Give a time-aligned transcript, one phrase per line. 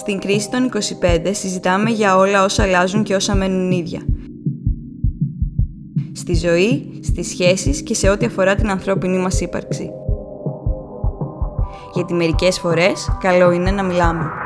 [0.00, 0.70] Στην κρίση των
[1.02, 4.00] 25 συζητάμε για όλα όσα αλλάζουν και όσα μένουν ίδια.
[6.12, 9.90] Στη ζωή, στις σχέσεις και σε ό,τι αφορά την ανθρώπινη μας ύπαρξη.
[11.94, 14.39] Γιατί μερικές φορές καλό είναι να μιλάμε.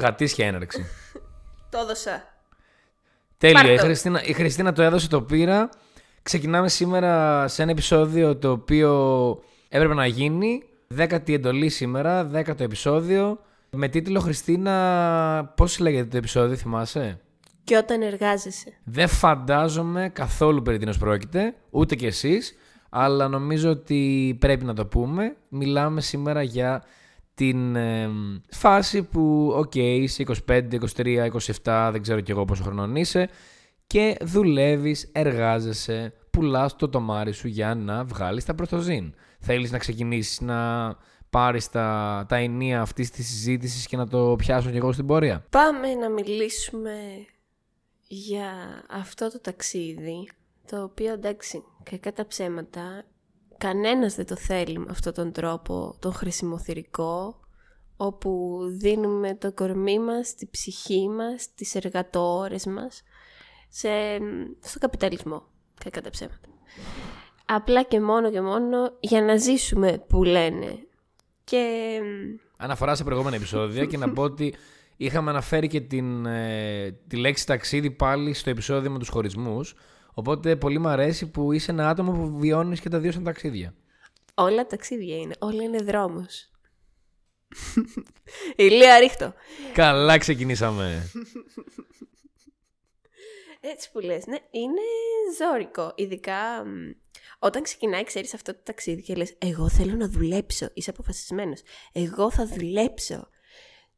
[0.00, 0.86] Γατήσια έναρξη.
[1.70, 2.22] Το έδωσα.
[3.38, 3.62] Τέλεια.
[3.62, 3.82] Πάρ' Η το.
[3.82, 5.68] Χριστίνα, η Χριστίνα το έδωσε, το πήρα.
[6.22, 10.62] Ξεκινάμε σήμερα σε ένα επεισόδιο το οποίο έπρεπε να γίνει.
[10.86, 13.38] Δέκατη εντολή σήμερα, δέκατο επεισόδιο.
[13.70, 17.20] Με τίτλο Χριστίνα, πώς λέγεται το επεισόδιο, θυμάσαι;
[17.64, 18.72] Και όταν εργάζεσαι.
[18.84, 22.54] Δεν φαντάζομαι καθόλου περί τίνος πρόκειται, ούτε κι εσείς,
[22.88, 25.36] αλλά νομίζω ότι πρέπει να το πούμε.
[25.48, 26.82] Μιλάμε σήμερα για
[27.34, 28.10] την ε,
[28.50, 30.62] φάση που, οκ, είσαι 25,
[30.96, 31.28] 23,
[31.62, 33.28] 27, δεν ξέρω κι εγώ πόσο χρονών είσαι
[33.86, 39.14] και δουλεύεις, εργάζεσαι, πουλάς το τομάρι σου για να βγάλεις τα προς το ζην.
[39.40, 40.96] Θέλεις να ξεκινήσεις να
[41.30, 45.44] πάρεις τα, τα ηνία αυτής της συζήτησης και να το πιάσω κι εγώ στην πορεία;
[45.50, 46.92] Πάμε να μιλήσουμε
[48.08, 48.52] για
[48.90, 50.28] αυτό το ταξίδι,
[50.66, 53.04] το οποίο εντάξει, κακά τα ψέματα,
[53.60, 57.40] κανένας δεν το θέλει με αυτόν τον τρόπο, τον χρησιμοθυρικό,
[57.96, 63.02] όπου δίνουμε το κορμί μας, τη ψυχή μας, τις εργατόρες μας,
[63.68, 63.88] σε,
[64.60, 65.42] στο καπιταλισμό,
[65.84, 66.48] κακά τα ψέματα.
[67.46, 70.86] Απλά και μόνο και μόνο για να ζήσουμε που λένε.
[71.44, 72.00] Και
[72.56, 74.54] Αναφορά σε προηγούμενα επεισόδια και να πω ότι
[74.96, 79.74] είχαμε αναφέρει και την, ε, τη λέξη ταξίδι πάλι στο επεισόδιο με τους χωρισμούς.
[80.14, 83.74] Οπότε πολύ μου αρέσει που είσαι ένα άτομο που βιώνεις και τα δύο σαν ταξίδια.
[84.34, 86.50] όλα ταξίδια είναι, όλα είναι δρόμος.
[88.56, 89.34] Ηλία ρίχτω.
[89.72, 91.10] Καλά ξεκινήσαμε.
[93.60, 94.80] Έτσι που λες, ναι, είναι
[95.38, 95.92] ζώρικο.
[95.96, 96.90] Ειδικά μ,
[97.38, 100.70] όταν ξεκινάει, ξέρεις αυτό το ταξίδι και λες εγώ θέλω να δουλέψω.
[100.74, 101.62] Είσαι αποφασισμένος.
[101.92, 103.28] Εγώ θα δουλέψω.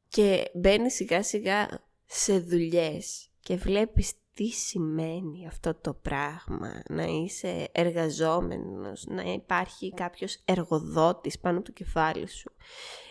[0.08, 1.68] Και μπαίνεις σιγά σιγά
[2.06, 6.82] σε δουλειές και βλέπεις τι σημαίνει αυτό το πράγμα.
[6.88, 12.52] Να είσαι εργαζόμενος, να υπάρχει κάποιος εργοδότης πάνω του κεφάλι σου.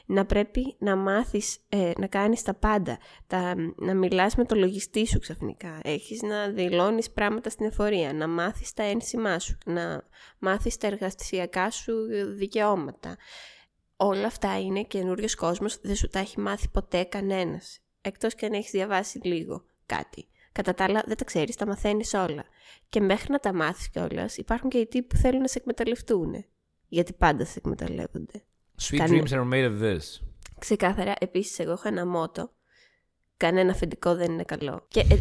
[0.05, 2.97] Να πρέπει να μάθεις ε, να κάνεις τα πάντα.
[3.27, 5.79] Τα, να μιλάς με το λογιστή σου ξαφνικά.
[5.83, 8.13] Έχεις να δηλώνεις πράγματα στην εφορία.
[8.13, 9.57] Να μάθεις τα ένσημά σου.
[9.65, 10.07] Να
[10.39, 11.93] μάθεις τα εργαστησιακά σου
[12.35, 13.17] δικαιώματα.
[13.95, 15.79] Όλα αυτά είναι καινούριος κόσμος.
[15.81, 17.79] Δεν σου τα έχει μάθει ποτέ κανένας.
[18.01, 20.27] Εκτός και αν έχεις διαβάσει λίγο κάτι.
[20.51, 22.43] Κατά τα άλλα δεν τα ξέρεις, τα μαθαίνεις όλα.
[22.89, 26.45] Και μέχρι να τα μάθεις κιόλας, υπάρχουν και οι τύποι που θέλουν να σε εκμεταλλευτούν.
[26.87, 28.43] Γιατί πάντα σε εκμεταλλεύονται.
[28.81, 30.01] Sweet Κάνε- dreams are made of this.
[30.59, 32.51] Ξεκάθαρα, επίσης εγώ έχω ένα μότο.
[33.37, 34.85] Κανένα αφεντικό δεν είναι καλό.
[34.87, 35.17] Και, ε,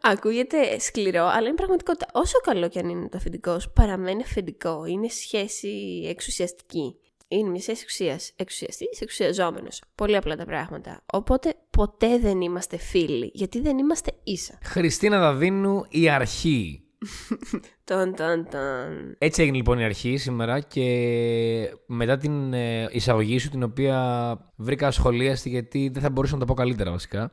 [0.12, 2.06] ακούγεται σκληρό, αλλά είναι πραγματικότητα.
[2.12, 4.84] Όσο καλό και αν είναι το αφεντικό σου, παραμένει αφεντικό.
[4.84, 6.96] Είναι σχέση εξουσιαστική.
[7.38, 8.18] Είναι μια σχέση εξουσία.
[8.36, 9.82] Εξουσιαστής, εξουσιαζόμενος.
[9.94, 11.02] Πολύ απλά τα πράγματα.
[11.06, 14.58] Οπότε ποτέ δεν είμαστε φίλοι, γιατί δεν είμαστε ίσα.
[14.62, 16.78] Χριστίνα Δαδίνου, η αρχή.
[17.84, 19.16] Τον, τον, τον.
[19.18, 24.86] Έτσι έγινε λοιπόν η αρχή σήμερα και μετά την ε, εισαγωγή σου την οποία βρήκα
[24.86, 27.32] ασχολίαστη γιατί δεν θα μπορούσα να το πω καλύτερα βασικά.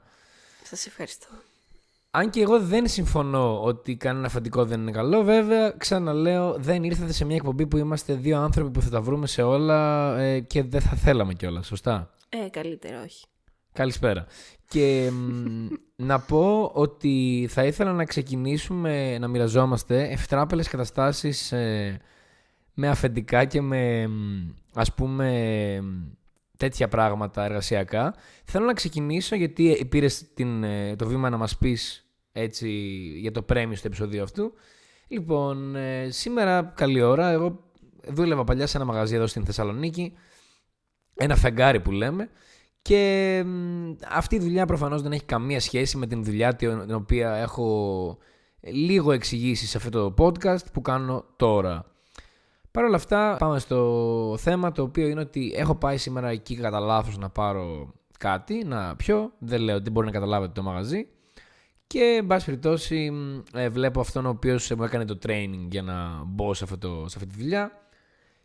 [0.63, 1.27] Σας ευχαριστώ.
[2.13, 7.13] Αν και εγώ δεν συμφωνώ ότι κανένα αφεντικό δεν είναι καλό, βέβαια, ξαναλέω, δεν ήρθατε
[7.13, 10.63] σε μια εκπομπή που είμαστε δύο άνθρωποι που θα τα βρούμε σε όλα ε, και
[10.63, 13.25] δεν θα θέλαμε κιόλας, σωστά; Ε, καλύτερα όχι.
[13.73, 14.25] Καλησπέρα.
[14.67, 15.67] Και μ,
[16.07, 21.99] να πω ότι θα ήθελα να ξεκινήσουμε να μοιραζόμαστε ευτράπελες καταστάσεις ε,
[22.73, 25.29] με αφεντικά και με μ, ας πούμε
[25.81, 26.20] μ,
[26.61, 28.13] τέτοια πράγματα εργασιακά.
[28.43, 30.25] Θέλω να ξεκινήσω γιατί πήρες
[30.95, 32.69] το βήμα να μας πεις έτσι
[33.15, 34.53] για το πρέμιο στο επεισόδιο αυτού.
[35.07, 37.29] Λοιπόν, ε, σήμερα καλή ώρα.
[37.29, 37.63] Εγώ
[38.07, 40.13] δούλευα παλιά σε ένα μαγαζί εδώ στην Θεσσαλονίκη.
[41.15, 42.29] Ένα φεγγάρι που λέμε.
[42.81, 46.95] Και μ, αυτή η δουλειά προφανώς δεν έχει καμία σχέση με την δουλειά την την
[46.95, 48.17] οποία έχω
[48.59, 51.85] λίγο εξηγήσει σε αυτό το podcast που κάνω τώρα.
[52.71, 56.79] Παρ' όλα αυτά πάμε στο θέμα το οποίο είναι ότι έχω πάει σήμερα εκεί κατά
[56.79, 61.07] λάθος να πάρω κάτι, να πιω, δεν λέω ότι δεν μπορεί να καταλάβετε το μαγαζί.
[61.87, 65.81] Και εν πάση περιπτώσει μ, ε, βλέπω αυτόν ο οποίος μου έκανε το training για
[65.81, 67.71] να μπω σε, αυτό το, σε αυτή τη δουλειά.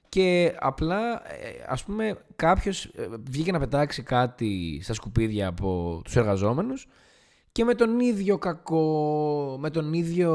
[0.08, 6.17] Και απλά, ε, ας πούμε, κάποιος ε, βγήκε να πετάξει κάτι στα σκουπίδια από τους
[6.17, 6.88] εργαζόμενους
[7.52, 10.32] και με τον ίδιο κακό, με τον ίδιο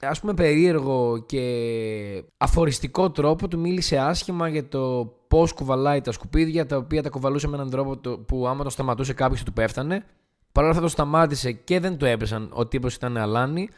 [0.00, 6.66] ας πούμε περίεργο και αφοριστικό τρόπο του μίλησε άσχημα για το πώς κουβαλάει τα σκουπίδια
[6.66, 10.04] τα οποία τα κουβαλούσε με έναν τρόπο που άμα το σταματούσε κάποιος του πέφτανε.
[10.52, 12.50] Παρ' όλα αυτά το σταμάτησε και δεν το έπεσαν.
[12.52, 13.68] Ο τύπος ήταν Αλάνη.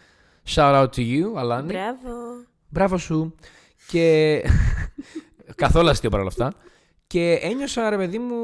[0.55, 1.73] Shout out to you, Αλάνη.
[1.73, 2.11] Μπράβο.
[2.69, 3.35] Μπράβο σου.
[3.88, 4.41] Και
[5.55, 6.53] καθόλου αστείο παρόλα αυτά.
[7.06, 8.35] Και ένιωσα, ρε παιδί μου,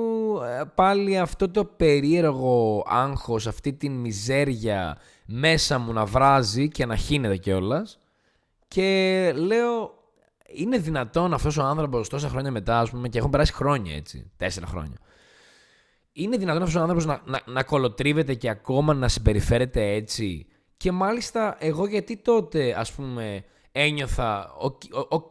[0.42, 6.96] ε, πάλι αυτό το περίεργο άγχος, αυτή την μιζέρια μέσα μου να βράζει και να
[6.96, 7.98] χύνεται κιόλας.
[8.68, 9.94] Και λέω,
[10.46, 14.30] είναι δυνατόν αυτός ο άνθρωπος τόσα χρόνια μετά, ας πούμε, και έχουν περάσει χρόνια έτσι,
[14.36, 14.98] τέσσερα χρόνια.
[16.12, 20.92] Είναι δυνατόν αυτός ο άνθρωπος να, να, να κολοτρίβεται και ακόμα να συμπεριφέρεται έτσι; Και
[20.92, 24.82] μάλιστα εγώ γιατί τότε, ας πούμε, ένιωθα, ok,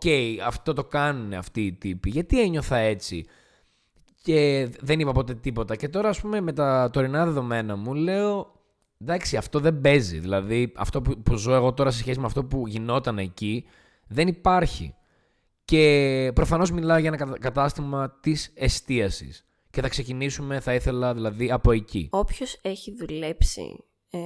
[0.03, 2.09] okay, αυτό το κάνουν αυτοί οι τύποι.
[2.09, 3.25] Γιατί ένιωθα έτσι;
[4.21, 5.75] Και δεν είπα ποτέ τίποτα.
[5.75, 8.51] Και τώρα, ας πούμε, με τα τωρινά δεδομένα μου, λέω,
[9.03, 10.19] εντάξει, αυτό δεν παίζει.
[10.19, 13.65] Δηλαδή, αυτό που, που ζω εγώ τώρα σε σχέση με αυτό που γινόταν εκεί,
[14.07, 14.95] δεν υπάρχει.
[15.65, 19.45] Και προφανώς μιλάω για ένα κατάστημα της εστίασης.
[19.69, 22.07] Και θα ξεκινήσουμε, θα ήθελα, δηλαδή, από εκεί.
[22.11, 24.19] Όποιος έχει δουλέψει ε,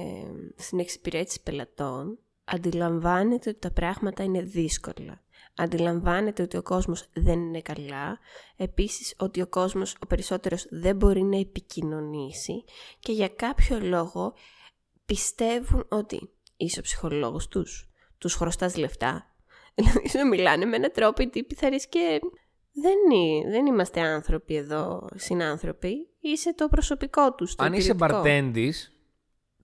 [0.56, 5.22] στην εξυπηρέτηση πελατών, αντιλαμβάνεται ότι τα πράγματα είναι δύσκολα.
[5.60, 8.18] Αντιλαμβάνεται ότι ο κόσμος δεν είναι καλά,
[8.56, 12.64] επίσης ότι ο κόσμος ο περισσότερος δεν μπορεί να επικοινωνήσει
[13.00, 14.34] και για κάποιο λόγο
[15.08, 17.88] πιστεύουν ότι είσαι ο ψυχολόγος τους,
[18.18, 19.26] τους χρωστάς λεφτά.
[19.74, 22.20] Δηλαδή σου μιλάνε με έναν τρόπο οι τύποι θα και
[22.72, 22.96] δεν,
[23.50, 27.54] δεν είμαστε άνθρωποι εδώ, συνάνθρωποι, είσαι το προσωπικό τους.
[27.58, 28.92] Αν είσαι μπαρτέντης,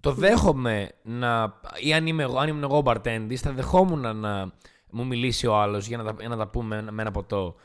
[0.00, 1.60] το δέχομαι να.
[1.80, 4.52] ή αν, είμαι εγώ, αν ήμουν εγώ μπαρτέντης, θα δεχόμουν να
[4.90, 7.56] μου μιλήσει ο άλλος για να τα, να τα πούμε με ένα ποτό.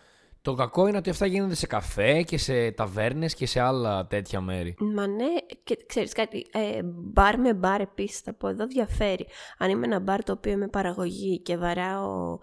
[0.41, 4.41] Το κακό είναι ότι αυτά γίνονται σε καφέ και σε ταβέρνες και σε άλλα τέτοια
[4.41, 4.75] μέρη.
[4.79, 5.25] Μα ναι,
[5.63, 9.27] και ξέρεις κάτι, ε, μπαρ με μπαρ επίσης θα πω, εδώ διαφέρει.
[9.57, 12.39] Αν είμαι ένα μπαρ το οποίο είμαι παραγωγή και βαράω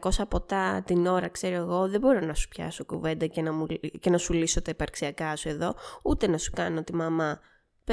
[0.00, 3.66] 200 ποτά την ώρα, ξέρω εγώ, δεν μπορώ να σου πιάσω κουβέντα και να, μου,
[4.00, 7.40] και να σου λύσω τα υπαρξιακά σου εδώ, ούτε να σου κάνω τη μαμά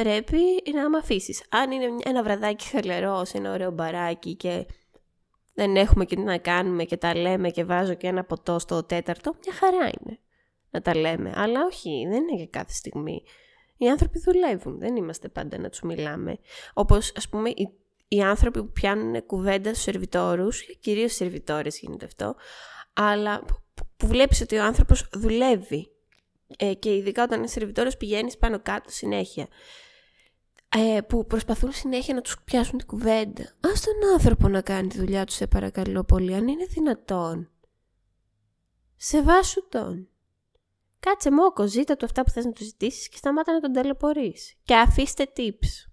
[0.02, 0.38] πρέπει
[0.74, 1.44] να με αφήσεις.
[1.50, 4.66] Αν είναι ένα βραδάκι χαλαρό σε ένα ωραίο μπαράκι και
[5.56, 8.84] δεν έχουμε και τι να κάνουμε και τα λέμε και βάζω και ένα ποτό στο
[8.84, 10.20] τέταρτο, μια χαρά είναι
[10.70, 11.34] να τα λέμε.
[11.36, 13.24] Αλλά όχι, δεν είναι για κάθε στιγμή.
[13.78, 16.38] Οι άνθρωποι δουλεύουν, δεν είμαστε πάντα να τους μιλάμε.
[16.74, 17.70] Όπως ας πούμε οι,
[18.08, 22.36] οι άνθρωποι που πιάνουν κουβέντα στους σερβιτόρους, κυρίως στις σερβιτόρες γίνεται αυτό,
[22.94, 23.56] αλλά που,
[23.98, 25.90] που βλέπεις ότι ο άνθρωπος δουλεύει.
[26.58, 29.48] Ε, και ειδικά όταν είναι σερβιτόρος πηγαίνεις πάνω κάτω συνέχεια
[30.70, 33.44] ε, που προσπαθούν συνέχεια να τους πιάσουν την κουβέντα.
[33.60, 37.50] Ας τον άνθρωπο να κάνει τη δουλειά του σε παρακαλώ πολύ, αν είναι δυνατόν.
[38.96, 40.08] Σεβάσου τον.
[41.00, 44.56] Κάτσε μόκο, ζήτα του αυτά που θες να του ζητήσεις και σταμάτα να τον ταλαιπωρείς.
[44.64, 45.90] Και αφήστε tips.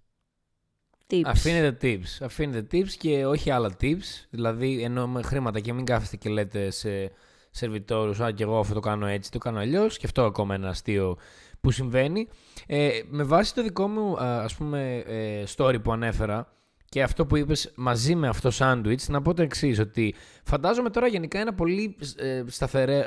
[1.10, 1.22] tips.
[1.24, 2.24] Αφήνετε tips.
[2.24, 4.26] Αφήνετε tips και όχι άλλα tips.
[4.30, 7.12] Δηλαδή ενώ με χρήματα και μην κάθεστε και λέτε σε
[7.50, 9.98] σερβιτόρους «Α, και εγώ αυτό το κάνω έτσι, το κάνω αλλιώς.
[9.98, 11.16] Και αυτό ακόμα ένα αστείο
[11.62, 12.28] που συμβαίνει.
[12.66, 16.52] Ε, με βάση το δικό μου ας πούμε ε, story που ανέφερα
[16.88, 20.14] και αυτό που είπες μαζί με αυτό σάντουιτς, να πω το εξής ότι
[20.44, 22.42] φαντάζομαι τώρα γενικά ένα πολύ ε,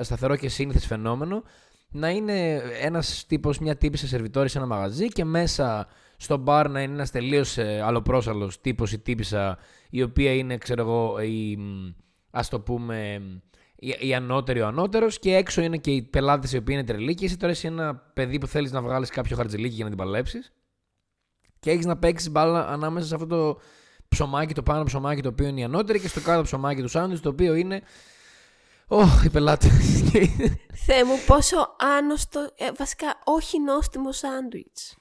[0.02, 1.44] σταθερό και σύνηθες φαινόμενο
[1.90, 5.88] να είναι ένας τύπος, μια τύπη σε σερβιτόρη σε ένα μαγαζί και μέσα
[6.18, 9.58] στο μπαρ να είναι ένας τελείως ε, αλλοπρόσαλος τύπος ή τύπησα
[9.90, 11.58] η οποία είναι, ξέρω εγώ, η,
[12.32, 13.22] ας το πούμε,
[13.80, 17.14] η, ανώτερη ο ανώτερος και έξω είναι και οι πελάτες οι οποίοι είναι τρελοί.
[17.14, 20.00] Και είσαι τώρα εσύ ένα παιδί που θέλεις να βγάλεις κάποιο χαρτζηλίκι για να την
[20.00, 20.54] παλέψεις.
[21.60, 23.60] Και έχεις να παίξεις μπάλα ανάμεσα σε αυτό το
[24.08, 27.22] ψωμάκι, το πάνω ψωμάκι το οποίο είναι η ανώτερη και στο κάτω ψωμάκι του σάντουιτς
[27.22, 27.82] το οποίο είναι.
[28.88, 29.72] Oh, οι πελάτες.
[30.86, 32.50] Θεέ μου, πόσο άνοστο.
[32.58, 34.98] Ε, βασικά, όχι νόστιμο σάντουιτς.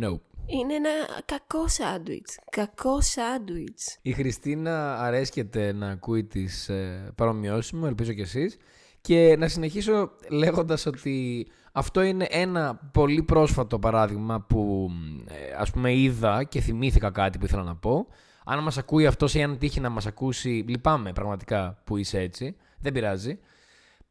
[0.00, 0.20] No.
[0.46, 0.90] Είναι ένα
[1.24, 2.38] κακό σάντουιτς.
[2.50, 3.98] Κακό σάντουιτς.
[4.02, 8.56] Η Χριστίνα αρέσκεται να ακούει τις ε, παρομοιώσεις μου, ελπίζω κι εσείς.
[9.00, 14.90] Και να συνεχίσω λέγοντας ότι αυτό είναι ένα πολύ πρόσφατο παράδειγμα που
[15.28, 18.06] ε, ας πούμε είδα και θυμήθηκα κάτι που ήθελα να πω.
[18.44, 22.56] Αν μας ακούει αυτός ή αν τύχει να μας ακούσει, λυπάμαι πραγματικά που είσαι έτσι.
[22.80, 23.38] Δεν πειράζει.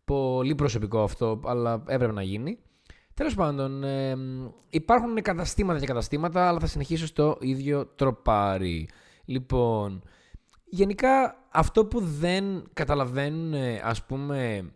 [0.05, 2.59] Πολύ προσωπικό αυτό, αλλά έπρεπε να γίνει.
[3.13, 4.17] Τέλος πάντων, ε,
[4.69, 8.89] υπάρχουν καταστήματα και καταστήματα, αλλά θα συνεχίσω στο ίδιο τροπάρι.
[9.25, 10.01] Λοιπόν,
[10.65, 13.53] γενικά αυτό που δεν καταλαβαίνουν,
[13.83, 14.71] ας πούμε,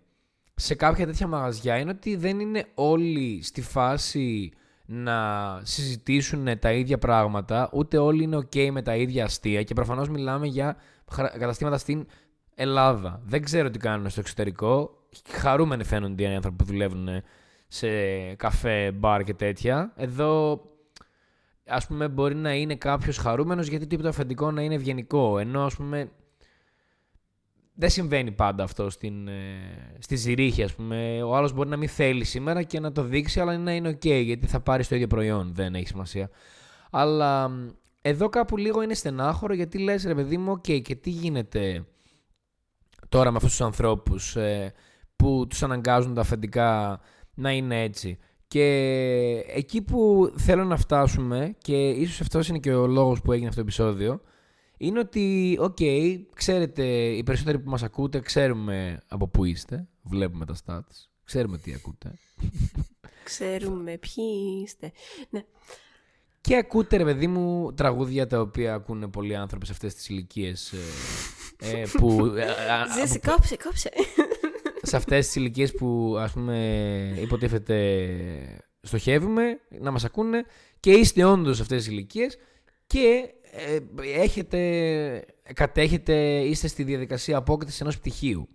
[0.56, 4.52] σε κάποια τέτοια μαγαζιά είναι ότι δεν είναι όλοι στη φάση
[4.86, 10.10] να συζητήσουν τα ίδια πράγματα, ούτε όλοι είναι ok με τα ίδια αστεία και προφανώς
[10.10, 10.78] μιλάμε για
[11.40, 12.08] καταστήματα στην
[12.56, 13.22] Ελλάδα.
[13.24, 14.92] Δεν ξέρω τι κάνουν στο εξωτερικό.
[15.30, 17.08] Χαρούμενοι φαίνονται οι άνθρωποι που δουλεύουν
[17.68, 17.90] σε
[18.36, 19.94] καφέ, μπαρ και τέτοια.
[19.96, 20.62] Εδώ
[21.68, 25.40] ας πούμε μπορεί να είναι κάποιος χαρούμενος γιατί το αφεντικό να είναι ευγενικό.
[25.40, 26.12] Ενώ ας πούμε
[27.80, 31.24] δεν συμβαίνει πάντα αυτό στην, ε, στη ζυρίχη, ας πούμε.
[31.24, 34.24] Ο άλλος μπορεί να μην θέλει σήμερα και να το δείξει, αλλά να είναι ok,
[34.24, 35.54] γιατί θα πάρει το ίδιο προϊόν.
[35.54, 36.30] Δεν έχει σημασία.
[36.92, 37.52] Αλλά
[38.02, 41.86] εδώ κάπου λίγο είναι στενάχωρο, γιατί λες, ρε παιδί μου, ok, και τι γίνεται
[43.10, 44.74] τώρα με αυτούς τους ανθρώπους ε,
[45.16, 47.00] που τους αναγκάζουν τα αφεντικά
[47.38, 48.18] να είναι έτσι.
[48.48, 48.66] Και
[49.48, 53.62] εκεί που θέλω να φτάσουμε, και ίσως αυτός είναι και ο λόγος που έγινε αυτό
[53.62, 54.22] το επεισόδιο,
[54.78, 60.46] είναι ότι, ok, okay, ξέρετε, οι περισσότεροι που μας ακούτε ξέρουμε από πού είστε, βλέπουμε
[60.46, 62.12] τα stats, ξέρουμε τι ακούτε.
[63.24, 64.92] Ξέρουμε ποιοι είστε.
[65.30, 65.44] Ναι.
[66.42, 70.74] Και ακούτε, ρε παιδί μου, τραγούδια τα οποία ακούνε πολλοί άνθρωποι σε αυτές τις ηλικίες.
[71.60, 72.26] Ε, ε, που...
[72.26, 72.48] Ε,
[73.02, 73.90] Ζήση, κόψε, κόψε.
[74.88, 77.78] Σε αυτές τις ηλικίες που, ας πούμε, υποτίθεται
[78.82, 80.46] στοχεύουμε να μας ακούνε
[80.80, 82.38] και είστε όντως σε αυτές τις ηλικίες
[82.88, 83.80] και ε,
[84.22, 88.48] έχετε, κατέχετε, είστε στη διαδικασία απόκτησης ενός πτυχίου.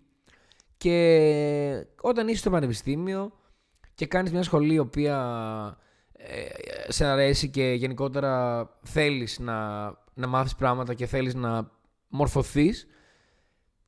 [0.77, 3.33] Και όταν είσαι στο πανεπιστήμιο
[3.95, 5.17] και κάνεις μια σχολή η οποία
[6.12, 9.85] ε, σε αρέσει και γενικότερα θέλεις να,
[10.15, 11.71] να μάθεις πράγματα και θέλεις να
[12.09, 12.87] μορφωθείς,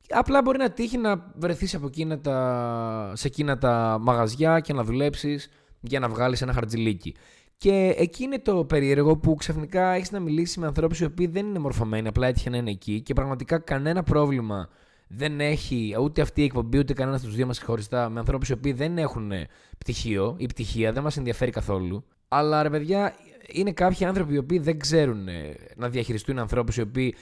[0.09, 4.83] απλά μπορεί να τύχει να βρεθείς από εκείνα τα, σε εκείνα τα μαγαζιά και να
[4.83, 5.49] δουλέψεις
[5.81, 7.15] για να βγάλεις ένα χαρτζιλίκι.
[7.57, 11.45] Και εκεί είναι το περίεργο που ξαφνικά έχεις να μιλήσεις με ανθρώπους οι οποίοι δεν
[11.45, 14.69] είναι μορφωμένοι, απλά έτυχε να είναι εκεί και πραγματικά κανένα πρόβλημα
[15.07, 18.49] δεν έχει ούτε αυτή η εκπομπή ούτε κανένας από τους δύο μας χωριστά με ανθρώπους
[18.49, 19.31] οι οποίοι δεν έχουν
[19.77, 22.05] πτυχίο ή πτυχία, δεν μας ενδιαφέρει καθόλου.
[22.27, 23.15] Αλλά ρε παιδιά,
[23.47, 25.27] είναι κάποιοι άνθρωποι οι οποίοι δεν ξέρουν
[25.75, 27.15] να διαχειριστούν ανθρώπους οι οποίοι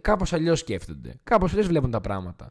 [0.00, 1.14] κάπως αλλιώς σκέφτονται.
[1.22, 2.50] Κάπως αλλιώς βλέπουν τα πράγματα.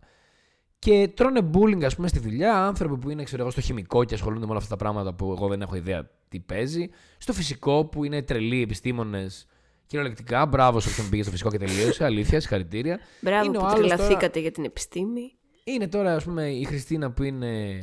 [0.80, 2.66] Και τρώνε bullying, ας πούμε, στη δουλειά.
[2.66, 5.32] Άνθρωποι που είναι, ξέρω εγώ, στο χημικό και ασχολούνται με όλα αυτά τα πράγματα που
[5.32, 6.90] εγώ δεν έχω ιδέα τι παίζει.
[7.18, 9.48] Στο φυσικό που είναι τρελοί επιστήμονες.
[9.86, 12.04] Κυριολεκτικά, μπράβο σε όποιον πήγε στο φυσικό και τελείωσε.
[12.04, 13.00] Αλήθεια, συγχαρητήρια.
[13.22, 14.40] Μπράβο είναι που τρελαθήκατε τώρα...
[14.40, 15.34] για την επιστήμη.
[15.64, 17.74] Είναι τώρα, ας πούμε, η Χριστίνα που είναι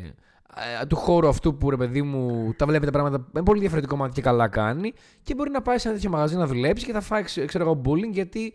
[0.81, 4.15] ε, του χώρου αυτού που ρε παιδί μου τα βλέπετε πράγματα με πολύ διαφορετικό μάτι
[4.15, 4.93] και καλά κάνει
[5.23, 7.81] και μπορεί να πάει σε ένα τέτοιο μαγαζί να δουλέψει και θα φάει ξέρω εγώ
[7.85, 8.55] bullying γιατί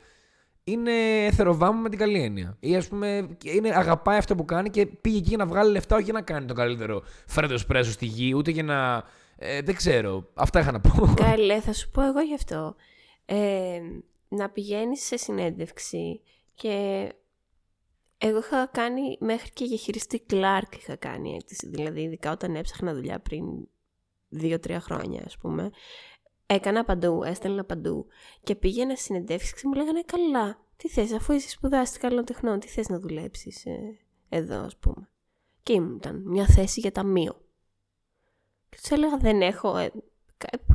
[0.63, 0.91] είναι
[1.31, 2.57] θεροβάμου με την καλή έννοια.
[2.59, 5.95] Ή ας πούμε, είναι, αγαπάει αυτό που κάνει και πήγε εκεί για να βγάλει λεφτά,
[5.95, 9.03] όχι για να κάνει το καλύτερο φρέντος πρέσο στη γη, ούτε για να.
[9.35, 10.29] Ε, δεν ξέρω.
[10.33, 11.13] Αυτά είχα να πω.
[11.15, 12.75] Καλέ, θα σου πω εγώ γι' αυτό.
[13.25, 13.79] Ε,
[14.27, 16.21] να πηγαίνεις σε συνέντευξη
[16.53, 17.07] και
[18.17, 21.67] εγώ είχα κάνει μέχρι και για χειριστή Κλάρκ είχα κάνει αίτηση.
[21.67, 23.43] Δηλαδή, ειδικά όταν έψαχνα δουλειά πριν
[24.29, 25.71] δύο-τρία χρόνια, ας πούμε.
[26.53, 28.07] Έκανα παντού, έστελνα παντού
[28.43, 32.59] και πήγαινα σε συνεντεύξεις και μου λέγανε καλά, τι θες αφού είσαι σπουδάστης καλών τεχνών,
[32.59, 35.09] τι θες να δουλέψεις ε, εδώ ας πούμε.
[35.63, 37.41] Και ήταν μια θέση για ταμείο.
[38.69, 39.91] Και τους έλεγα δεν έχω, ε,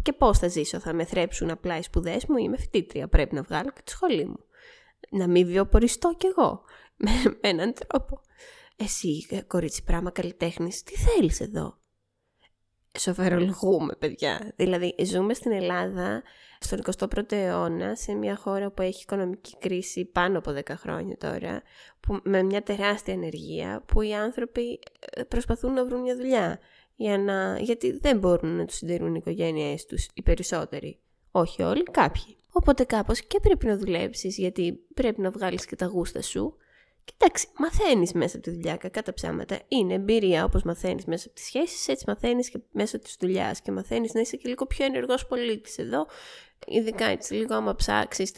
[0.03, 3.43] και πώς θα ζήσω, θα με θρέψουν απλά οι σπουδές μου, είμαι φοιτήτρια, πρέπει να
[3.43, 4.45] βγάλω και τη σχολή μου.
[5.11, 6.63] Να μην βιοποριστώ κι εγώ,
[6.97, 7.11] με,
[7.43, 8.21] με έναν τρόπο.
[8.77, 11.79] Εσύ, ε, κορίτσι πράγμα καλλιτέχνης, τι θέλεις εδώ
[12.99, 14.53] σοφερολογούμε, παιδιά.
[14.57, 16.23] Δηλαδή, ζούμε στην Ελλάδα
[16.59, 21.63] στον 21ο αιώνα, σε μια χώρα που έχει οικονομική κρίση πάνω από 10 χρόνια τώρα,
[22.01, 24.79] που, με μια τεράστια ενεργεία, που οι άνθρωποι
[25.11, 26.59] ε, προσπαθούν να βρουν μια δουλειά.
[26.97, 30.99] Για να, γιατί δεν μπορούν να τους συντηρούν οι οικογένειές τους οι περισσότεροι.
[31.31, 32.37] Όχι όλοι, κάποιοι.
[32.51, 36.57] Οπότε κάπως και πρέπει να δουλέψεις γιατί πρέπει να βγάλεις και τα γούστα σου
[37.07, 39.61] Κοιτάξτε, μαθαίνεις μέσα από τη δουλειά, κακά τα ψάματα.
[39.69, 43.73] Είναι εμπειρία όπως μαθαίνεις μέσα από τις σχέσεις, έτσι μαθαίνεις και μέσω τη δουλειάς και
[43.73, 46.07] μαθαίνεις να είσαι και λίγο πιο ενεργός πολίτης εδώ.
[46.67, 48.33] Ειδικά έτσι, λίγο άμα ψάξεις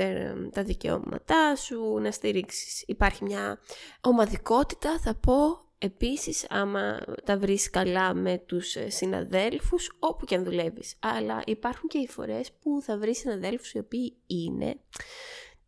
[0.52, 2.84] τα δικαιώματά σου, να στηρίξεις.
[2.86, 3.60] Υπάρχει μια
[4.00, 10.44] ομαδικότητα, θα πω, Επίσης, άμα τα βρεις καλά με τους ε, συναδέλφους, όπου και αν
[10.44, 10.94] δουλεύεις.
[11.00, 14.76] Αλλά υπάρχουν και οι φορές που θα βρεις συναδέλφους οι οποίοι είναι,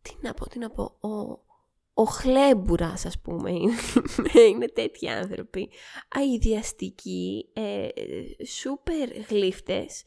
[0.01, 1.39] τι να πω, τι να πω, ο,
[2.01, 3.51] ο χλέμπουρας ας πούμε
[4.49, 5.69] είναι, τέτοιοι άνθρωποι
[6.09, 7.87] αειδιαστικοί, ε,
[8.45, 10.03] σούπερ γλύφτες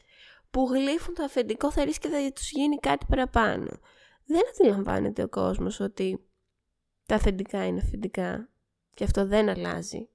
[0.51, 3.79] που γλύφουν το αφεντικό θα και θα τους γίνει κάτι παραπάνω.
[4.25, 6.25] Δεν αντιλαμβάνεται ο κόσμος ότι
[7.05, 8.49] τα αφεντικά είναι αφεντικά
[8.93, 10.09] και αυτό δεν αλλάζει.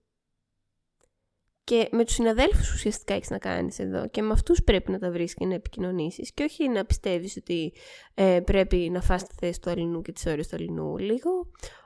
[1.70, 5.10] Και με τους συναδέλφους ουσιαστικά έχεις να κάνεις εδώ και με αυτούς πρέπει να τα
[5.10, 7.72] βρεις και να επικοινωνήσεις και όχι να πιστεύεις ότι
[8.14, 11.30] ε, πρέπει να φας τη θέση του αλληνού και τις ώρες του αλληνού λίγο.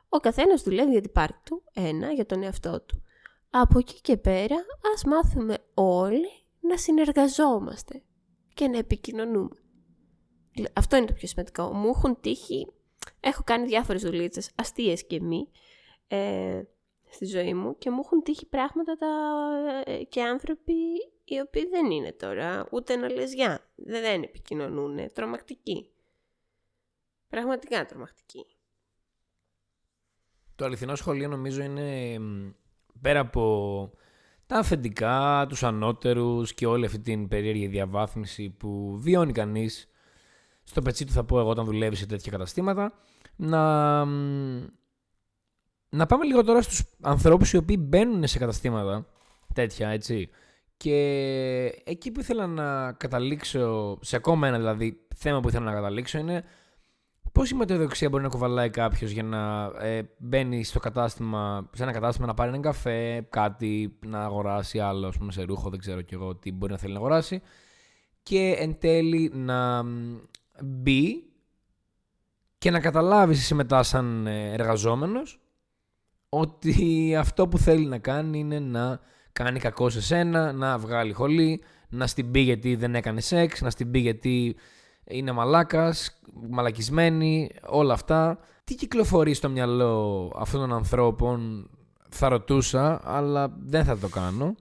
[0.08, 3.02] Ο καθένας δουλεύει για την πάρτη του, ένα για τον εαυτό του.
[3.50, 4.56] Από εκεί και πέρα
[4.94, 6.28] ας μάθουμε όλοι
[6.60, 8.02] να συνεργαζόμαστε
[8.54, 9.56] και να επικοινωνούμε.
[10.72, 11.72] Αυτό είναι το πιο σημαντικό.
[11.72, 12.72] Μου έχουν τύχει,
[13.20, 15.48] έχω κάνει διάφορες δουλίτσες, αστείες και μη,
[16.08, 16.62] ε,
[17.14, 19.08] στη ζωή μου και μου έχουν τύχει πράγματα τα...
[19.84, 20.72] ε, και άνθρωποι
[21.24, 25.90] οι οποίοι δεν είναι τώρα ούτε να λες γεια, δεν, δεν επικοινωνούν, τρομακτικοί.
[27.28, 28.46] Πραγματικά τρομακτικοί.
[30.56, 32.50] Το αληθινό σχολείο νομίζω είναι μ,
[33.00, 33.92] πέρα από
[34.46, 39.88] τα αφεντικά, τους ανώτερους και όλη αυτή την περίεργη διαβάθμιση που βιώνει κανείς
[40.62, 42.92] στο πετσί του θα πω εγώ όταν δουλεύει σε τέτοια καταστήματα
[43.36, 44.66] να, μ,
[45.94, 49.06] να πάμε λίγο τώρα στους ανθρώπους οι οποίοι μπαίνουν σε καταστήματα
[49.54, 50.28] τέτοια έτσι
[50.76, 50.96] και
[51.84, 56.44] εκεί που ήθελα να καταλήξω σε ακόμα ένα δηλαδή θέμα που ήθελα να καταλήξω είναι
[57.34, 62.26] Πόση μεταδοξία μπορεί να κουβαλάει κάποιος για να ε, μπαίνει στο κατάστημα, σε ένα κατάστημα
[62.26, 66.14] να πάρει έναν καφέ, κάτι να αγοράσει άλλο, ας πούμε, σε ρούχο, δεν ξέρω κι
[66.14, 67.42] εγώ τι μπορεί να θέλει να αγοράσει.
[68.22, 70.16] Και εν τέλει να μ,
[70.62, 71.24] μπει
[72.58, 75.43] και να καταλάβει εσύ μετά σαν ε, εργαζόμενος
[76.38, 79.00] ότι αυτό που θέλει να κάνει είναι να
[79.32, 83.70] κάνει κακό σε σένα, να βγάλει χολή, να στην πει γιατί δεν έκανε σεξ, να
[83.70, 84.56] στην πει γιατί
[85.04, 88.38] είναι μαλάκας, μαλακισμένη, όλα αυτά.
[88.64, 91.70] Τι κυκλοφορεί στο μυαλό αυτών των ανθρώπων;
[92.08, 94.54] Θα ρωτούσα, αλλά δεν θα το κάνω.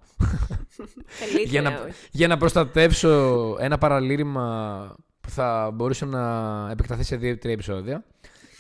[1.20, 1.94] Καλύτερα για, να, όχι.
[2.12, 8.04] για να προστατεύσω ένα παραλήρημα που θα μπορούσε να επεκταθεί σε δύο-τρία επεισόδια.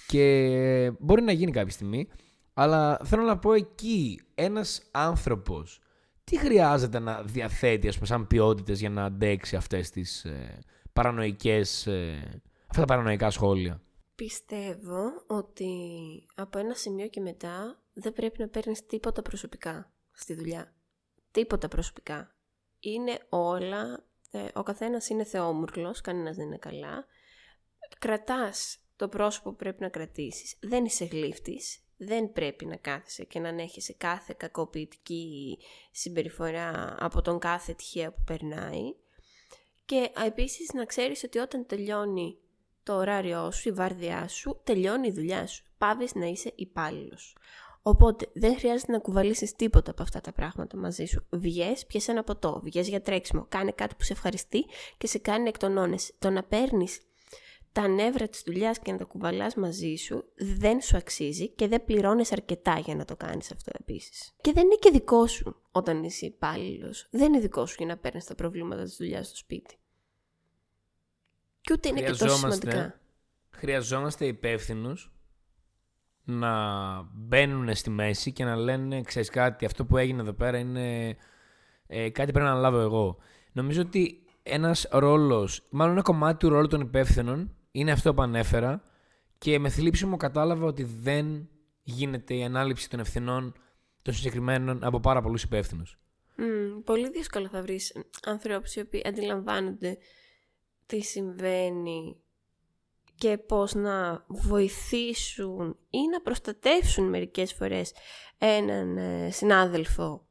[0.07, 2.07] Και μπορεί να γίνει κάποια στιγμή.
[2.53, 5.81] Αλλά θέλω να πω εκεί ένας άνθρωπος
[6.23, 10.59] τι χρειάζεται να διαθέτει ας πούμε, σαν ποιότητες για να αντέξει αυτές τις ε,
[10.93, 13.81] παρανοϊκές, ε, αυτά τα παρανοϊκά σχόλια;
[14.15, 15.71] Πιστεύω ότι
[16.35, 20.73] από ένα σημείο και μετά δεν πρέπει να παίρνεις τίποτα προσωπικά στη δουλειά.
[21.31, 22.35] Τίποτα προσωπικά.
[22.79, 27.05] Είναι όλα, ε, ο καθένας είναι θεόμουρλος, κανένας δεν είναι καλά.
[27.99, 30.57] Κρατάς το πρόσωπο που πρέπει να κρατήσεις.
[30.61, 31.82] Δεν είσαι γλύφτης.
[32.05, 35.57] Δεν πρέπει να κάθεσαι και να ανέχεσαι κάθε κακοποιητική
[35.91, 38.95] συμπεριφορά από τον κάθε τυχαία που περνάει.
[39.85, 42.37] Και α, επίσης να ξέρεις ότι όταν τελειώνει
[42.83, 45.63] το ωράριό σου, η βάρδιά σου, τελειώνει η δουλειά σου.
[45.77, 47.37] Πάβεις να είσαι υπάλληλος.
[47.81, 51.25] Οπότε δεν χρειάζεται να κουβαλήσεις τίποτα από αυτά τα πράγματα μαζί σου.
[51.29, 54.65] Βγες, πιες ένα ποτό, βγες για τρέξιμο, κάνε κάτι που σε ευχαριστεί
[54.97, 56.13] και σε κάνει να εκτονώνεσαι.
[56.19, 56.99] Το να παίρνεις
[57.73, 61.85] τα νεύρα της δουλειάς και να τα κουβαλάς μαζί σου δεν σου αξίζει και δεν
[61.85, 64.35] πληρώνεις αρκετά για να το κάνεις αυτό επίσης.
[64.41, 67.07] Και δεν είναι και δικό σου όταν είσαι υπάλληλος.
[67.11, 69.75] Δεν είναι δικό σου για να παίρνεις τα προβλήματα της δουλειάς στο σπίτι.
[71.61, 72.99] Και ούτε είναι και τόσο σημαντικά.
[73.49, 75.11] χρειαζόμαστε υπεύθυνους
[76.23, 76.51] να
[77.13, 81.17] μπαίνουν στη μέση και να λένε, ξέρεις κάτι, αυτό που έγινε εδώ πέρα είναι
[81.87, 83.17] ε, κάτι πρέπει να αναλάβω εγώ.
[83.51, 88.83] Νομίζω ότι ένας ρόλος, μάλλον ένα κομμάτι του ρόλου των υπεύθυνων είναι αυτό που ανέφερα
[89.37, 91.49] και με θλίψη μου κατάλαβα ότι δεν
[91.83, 93.53] γίνεται η ανάληψη των ευθυνών
[94.01, 95.99] των συγκεκριμένων από πάρα πολλούς υπεύθυνους.
[96.35, 99.97] Μμμ, πολύ δύσκολο θα βρεις ανθρώπους οι οποίοι αντιλαμβάνονται
[100.85, 102.17] τι συμβαίνει
[103.15, 107.93] και πώς να βοηθήσουν ή να προστατεύσουν μερικές φορές
[108.37, 110.27] έναν ε, συνάδελφο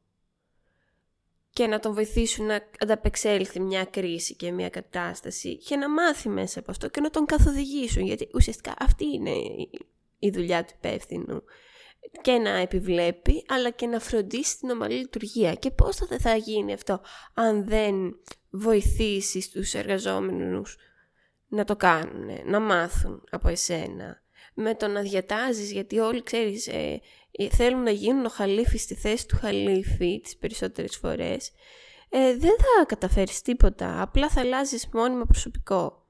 [1.53, 6.59] και να τον βοηθήσουν να ανταπεξέλθει μια κρίση και μια κατάσταση και να μάθει μέσα
[6.59, 9.69] από αυτό και να τον καθοδηγήσουν γιατί ουσιαστικά αυτή είναι η-
[10.19, 11.43] η δουλειά του υπεύθυνου.
[12.21, 15.53] Και να επιβλέπει αλλά και να φροντίσει την ομαλή λειτουργία.
[15.55, 17.01] Και πώς θα, θα γίνει αυτό
[17.33, 17.95] αν δεν
[18.49, 20.77] βοηθήσεις τους εργαζόμενους
[21.47, 24.21] να το κάνουν, να μάθουν από εσένα.
[24.53, 26.99] Με το να διατάζεις γιατί όλοι ξέρεις ε, ε,
[27.51, 31.51] θέλουν να γίνουν ο χαλίφης στη θέση του χαλίφη τις περισσότερες φορές
[32.15, 36.05] ε, δεν θα καταφέρεις τίποτα απλά θα αλλάζεις μόνιμα προσωπικό.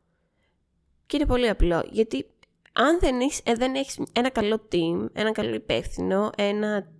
[1.05, 2.25] Και είναι πολύ απλό γιατί
[2.73, 6.91] αν δεν έχεις, ε, δεν έχεις ένα καλό team, ένα καλό υπεύθυνο, ένα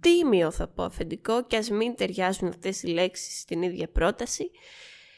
[0.00, 4.50] τίμιο θα πω αφεντικό και ας μην ταιριάζουν αυτές οι λέξεις στην ίδια πρόταση,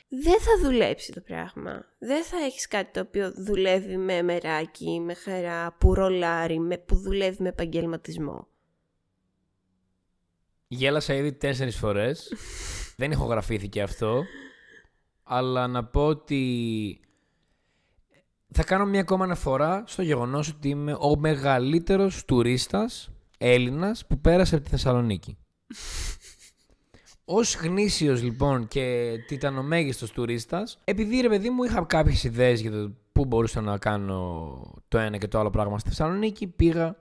[0.09, 1.85] δεν θα δουλέψει το πράγμα.
[1.99, 6.97] Δεν θα έχεις κάτι το οποίο δουλεύει με μεράκι, με χαρά, που ρολάρει, με, που
[6.97, 8.49] δουλεύει με επαγγελματισμό.
[10.69, 12.33] Γέλασα ήδη τέσσερις φορές.
[12.97, 14.25] Δεν ηχογραφήθηκε αυτό.
[15.23, 17.01] Αλλά να πω ότι
[18.53, 24.55] θα κάνω μια ακόμα αναφορά στο γεγονός ότι είμαι ο μεγαλύτερος τουρίστας Έλληνας που πέρασε
[24.55, 25.39] από τη Θεσσαλονίκη.
[27.29, 32.93] Ως γνήσιος λοιπόν και τιτανομέγιστος τουρίστας, επειδή ρε παιδί μου είχα κάποιες ιδέες για το
[33.13, 36.97] πού μπορούσα να κάνω το ένα και το άλλο πράγμα στη Θεσσαλονίκη, πήγα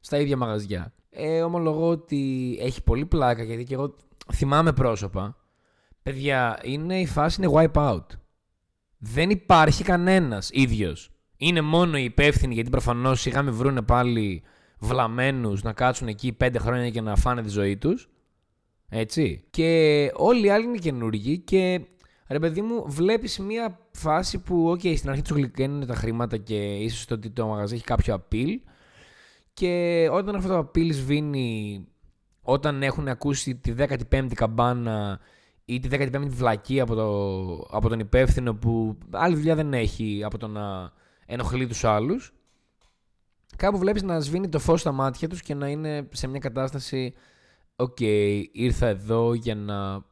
[0.00, 0.92] στα ίδια μαγαζιά.
[1.10, 3.94] Ε, ομολογώ ότι έχει πολύ πλάκα γιατί και εγώ
[4.32, 5.36] θυμάμαι πρόσωπα.
[6.02, 8.06] Παιδιά, είναι η φάση είναι wipe out.
[8.98, 11.10] Δεν υπάρχει κανένας ίδιος.
[11.36, 14.42] Είναι μόνο οι υπεύθυνοι γιατί προφανώς σιγά μη βρούνε πάλι
[14.78, 18.08] βλαμμένους να κάτσουν εκεί πέντε χρόνια και να φάνε τη ζωή τους.
[18.90, 19.44] Έτσι.
[19.50, 21.80] Και όλοι οι άλλοι είναι καινούργοι και
[22.28, 26.74] ρε παιδί μου, βλέπεις μια φάση που, οκ, στην αρχή τους γλυκαίνουν τα χρήματα και
[26.74, 28.56] ίσως το ότι το μαγαζί έχει κάποιο appeal
[29.52, 31.86] και όταν αυτό το appeal σβήνει,
[32.42, 35.20] όταν έχουν ακούσει τη 15η καμπάνα
[35.64, 40.38] ή τη 15η βλακεία από, το, από τον υπεύθυνο που άλλη δουλειά δεν έχει από
[40.38, 40.92] το να
[41.26, 42.32] ενοχλεί τους άλλους,
[43.56, 47.14] κάπου βλέπεις να σβήνει το φως στα μάτια τους και να είναι σε μια κατάσταση
[47.80, 48.00] «OK,
[48.52, 50.04] ήρθα εδώ για να...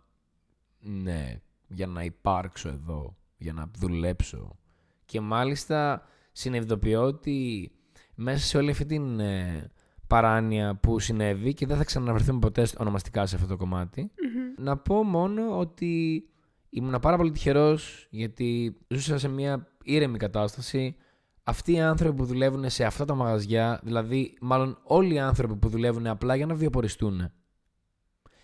[0.81, 4.59] ναι, για να υπάρξω εδώ, για να δουλέψω».
[5.05, 6.03] Και μάλιστα
[6.33, 7.71] συνειδητοποιώ ότι
[8.15, 9.71] μέσα σε όλη αυτή την ε,
[10.07, 14.11] παράνοια που συνέβη και δεν θα ξαναβρεθούμε ποτέ ονομαστικά σε αυτό το κομματι
[14.59, 16.23] να πω μόνο ότι
[16.71, 20.97] ήμουν πάρα πολύ τυχερός γιατί ζούσα σε μια ήρεμη κατάσταση
[21.43, 25.69] αυτοί οι άνθρωποι που δουλεύουν σε αυτά τα μαγαζιά, δηλαδή μάλλον όλοι οι άνθρωποι που
[25.69, 27.31] δουλεύουν απλά για να βιοποριστούν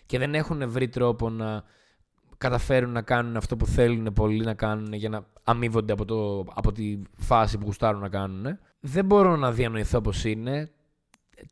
[0.05, 1.63] και δεν έχουν βρει τρόπο να
[2.37, 6.71] καταφέρουν να κάνουν αυτό που θέλουν πολλοί να κάνουν για να αμείβονται από, το, από
[6.71, 8.57] τη φάση που γουστάρουν να κάνουν.
[8.79, 10.69] Δεν μπορώ να διανοηθώ πώς είναι.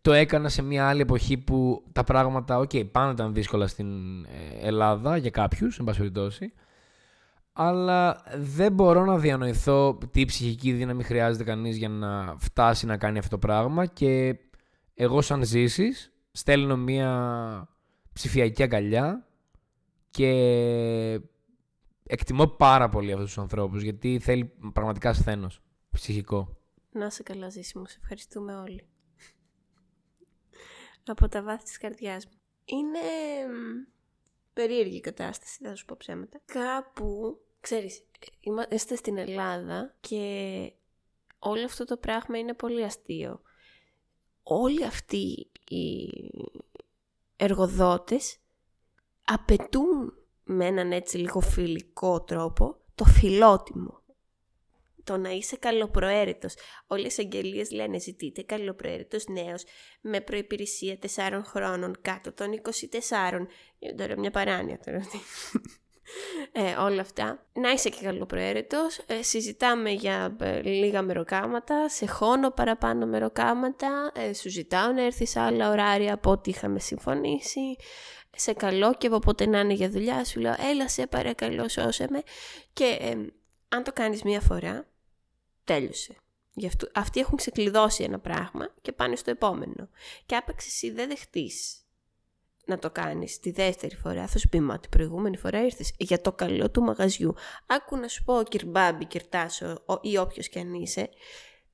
[0.02, 4.24] Το έκανα σε μια άλλη εποχή που τα πράγματα, OK, okay, πάντα ήταν δύσκολα στην
[4.24, 6.54] ε, Ελλάδα για κάποιους, εν πάση περιπτώσει
[7.54, 13.18] αλλά δεν μπορώ να διανοηθώ τι ψυχική δύναμη χρειάζεται κανείς για να φτάσει να κάνει
[13.18, 14.36] αυτό το πράγμα και
[14.94, 17.68] εγώ σαν ζήσεις στέλνω μία
[18.14, 19.28] ψηφιακή αγκαλιά
[20.10, 20.30] και
[22.04, 26.58] εκτιμώ πάρα πολύ αυτούς τους ανθρώπους γιατί θέλει πραγματικά σθένος ψυχικό.
[26.92, 28.88] Να σε καλά ζήσει μου, σε ευχαριστούμε όλοι.
[31.06, 32.32] Από τα βάθη της καρδιάς μου.
[32.66, 33.00] Είναι
[34.54, 36.42] περίεργη κατάσταση, θα σου πω ψέματα.
[36.46, 38.04] Κάπου, ξέρεις,
[38.40, 40.74] είμαστε στην Ελλάδα και
[41.40, 43.42] όλο αυτό το πράγμα είναι πολύ αστείο.
[44.44, 46.10] Όλοι αυτοί οι
[47.36, 48.38] εργοδότες
[49.26, 54.02] απαιτούν με έναν έτσι λίγο φιλικό τρόπο το φιλότιμο.
[55.04, 56.54] Το να είσαι καλοπροαίρετος.
[56.88, 59.64] Όλες οι αγγελίες λένε ζητείτε καλοπροαίρετος νέος
[60.02, 63.48] με προϋπηρεσία 4 χρόνων κάτω των 24.
[63.80, 65.02] Ε, τώρα μια παράνοια τώρα.
[66.52, 67.46] Ε, όλα αυτά.
[67.54, 68.98] Να είσαι και καλοπροαίρετος.
[68.98, 74.12] Ε, συζητάμε για ε, λίγα μεροκάματα, σε χώνο παραπάνω μεροκάματα.
[74.16, 77.76] Ε, σου ζητάω να έρθεις σε άλλα ωράρια από ό,τι είχαμε συμφωνήσει
[78.36, 82.24] σε καλό και όποτε να είναι για δουλειά σου λέω έλα σε παρακαλώ σώσε με
[82.74, 83.18] και
[83.70, 84.88] αν το κάνεις μία φορά
[85.64, 86.16] τέλειωσε.
[86.54, 89.90] Γι αυτό, αυτοί έχουν ξεκλειδώσει ένα πράγμα και πάνε στο επόμενο.
[90.26, 91.83] Και άπαξ εσύ δεν δεχτείς
[92.66, 96.22] να το κάνεις τη δεύτερη φορά, θα σου πει μα την προηγούμενη φορά ήρθες για
[96.22, 97.34] το καλό του μαγαζιού.
[97.68, 101.10] Άκου να σου πω κυρμπάμπι, κυρτάσο ή όποιος και αν είσαι,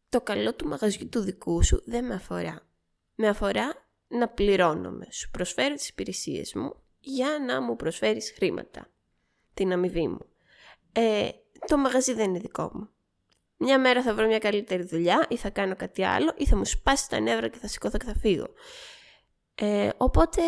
[0.09, 2.67] το καλό του μαγαζιού του δικού σου δεν με αφορά.
[3.15, 5.07] Με αφορά να πληρώνομαι.
[5.11, 8.89] Σου προσφέρω τις υπηρεσίες μου για να μου προσφέρεις χρήματα.
[9.53, 10.25] Την αμοιβή μου.
[10.91, 11.29] Ε,
[11.67, 12.89] το μαγαζί δεν είναι δικό μου.
[13.57, 16.65] Μια μέρα θα βρω μια καλύτερη δουλειά ή θα κάνω κάτι άλλο ή θα μου
[16.65, 18.47] σπάσει τα νεύρα και θα σηκώθω και θα φύγω.
[19.61, 20.41] Ε, οπότε,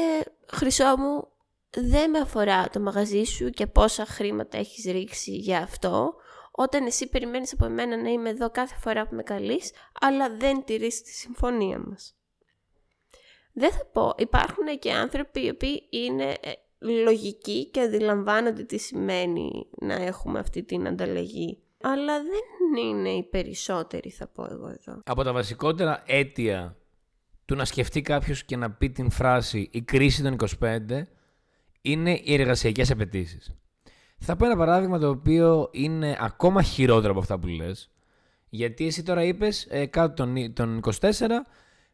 [0.52, 1.28] χρυσό μου,
[1.70, 6.14] δεν με αφορά το μαγαζί σου και πόσα χρήματα έχεις ρίξει για αυτό,
[6.52, 9.72] όταν εσύ περιμένεις από μένα να είμαι εδώ κάθε φορά που με καλείς,
[10.02, 12.16] αλλά δεν τηρείς τη συμφωνία μας.
[13.54, 16.52] Δεν θα πω, υπάρχουν και άνθρωποι οι οποίοι είναι ε,
[17.04, 21.64] λογικοί και αντιλαμβάνονται τι σημαίνει να έχουμε αυτή την ανταλλαγή.
[21.82, 25.02] Αλλά δεν είναι οι περισσότεροι θα πω εγώ εδώ.
[25.06, 26.81] Από τα βασικότερα αίτια
[27.46, 30.80] του να σκεφτεί κάποιος και να πει την φράση «Η κρίση των 25»
[31.82, 33.56] είναι οι εργασιακές απαιτήσεις.
[34.18, 37.90] Θα πω ένα παράδειγμα το οποίο είναι ακόμα χειρότερο από αυτά που λες.
[38.50, 41.00] Γιατί εσύ τώρα είπες ε, κάτω των 24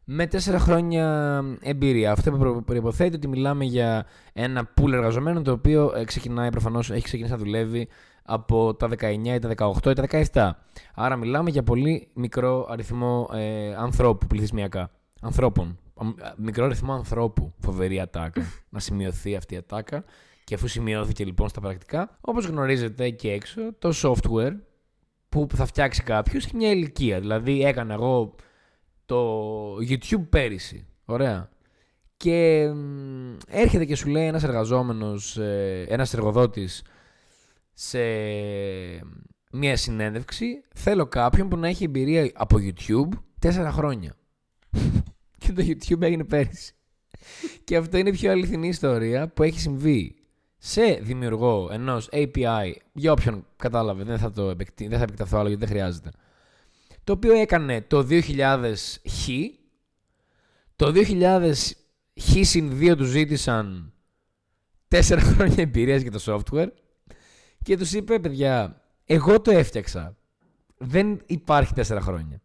[0.04, 2.12] με τέσσερα χρόνια εμπειρία.
[2.12, 7.02] Αυτό που προποθέτει ότι μιλάμε για ένα πουλ εργαζομένων το οποίο ε, ξεκινάει προφανώς, έχει
[7.02, 7.88] ξεκινήσει να δουλεύει
[8.22, 10.50] από τα 19 ή τα 18 ή τα 17.
[10.94, 14.90] Άρα μιλάμε για πολύ μικρό αριθμό ε, ανθρώπου πληθυσμιακά.
[15.20, 15.78] Ανθρώπων.
[16.36, 17.52] Μικρό αριθμό ανθρώπου.
[17.58, 18.42] Φοβερή ατάκα.
[18.70, 20.04] να σημειωθεί αυτή η ατάκα.
[20.44, 24.56] Και αφού σημειώθηκε λοιπόν στα πρακτικά, όπως γνωρίζετε εκεί έξω, το software
[25.28, 27.20] που θα φτιάξει κάποιος έχει μια ηλικία.
[27.20, 28.34] Δηλαδή έκανα εγώ
[29.04, 30.86] το YouTube πέρυσι.
[31.04, 31.48] Ωραία.
[32.16, 32.70] Και
[33.48, 36.82] έρχεται και σου λέει ένας εργαζόμενος, ε, ένας εργοδότης
[37.74, 37.98] σε
[39.52, 44.14] μια συνέντευξη θέλω κάποιον που να έχει εμπειρία από YouTube τέσσερα χρόνια.
[45.52, 46.72] Και το YouTube έγινε πέρυσι.
[47.64, 50.16] και αυτό είναι η πιο αληθινή ιστορία που έχει συμβεί
[50.58, 55.64] σε δημιουργό ενός API, για όποιον κατάλαβε, δεν θα, το δεν θα επεκταθώ άλλο γιατί
[55.64, 56.10] δεν χρειάζεται
[57.08, 58.74] το οποίο έκανε το 2000
[59.08, 59.28] χ
[60.76, 61.52] Το 2000
[62.20, 63.92] χ συν 2 του ζήτησαν
[64.88, 65.00] 4
[65.34, 66.68] χρόνια εμπειρίας για το software
[67.62, 70.16] και τους είπε, παιδιά, εγώ το έφτιαξα.
[70.78, 72.42] Δεν υπάρχει 4 χρόνια.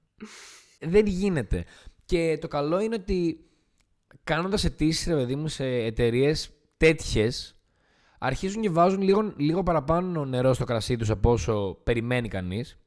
[0.79, 1.65] Δεν γίνεται.
[2.05, 3.45] Και το καλό είναι ότι
[4.23, 7.55] κάνοντας αιτήσεις, ρε παιδί μου, σε εταιρείες τέτοιες,
[8.19, 12.77] αρχίζουν και βάζουν λίγο, λίγο παραπάνω νερό στο κρασί τους από όσο περιμένει κανείς.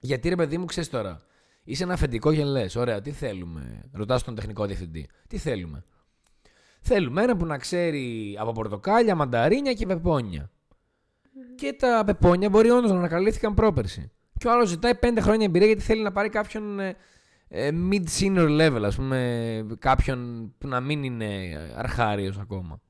[0.00, 1.24] Γιατί ρε παιδί μου, ξέρεις τώρα,
[1.64, 5.08] είσαι ένα αφεντικό και λες: Ωραία, τι θέλουμε; Ρωτάς τον τεχνικό διευθυντή.
[5.28, 5.84] Τι θέλουμε;
[6.80, 10.50] Θέλουμε ένα που να ξέρει από πορτοκάλια, μανταρίνια και πεπόνια.
[11.54, 14.10] Και τα πεπόνια μπορεί όντως να ανακαλύφθηκαν πρόπερση.
[14.38, 16.78] Και ο άλλος ζητάει 5 χρόνια εμπειρία γιατί θέλει να πάρει κάποιον
[17.52, 22.80] ε, ε, mid-senior level, ας πούμε, κάποιον που να μην είναι αρχάριος ακόμα.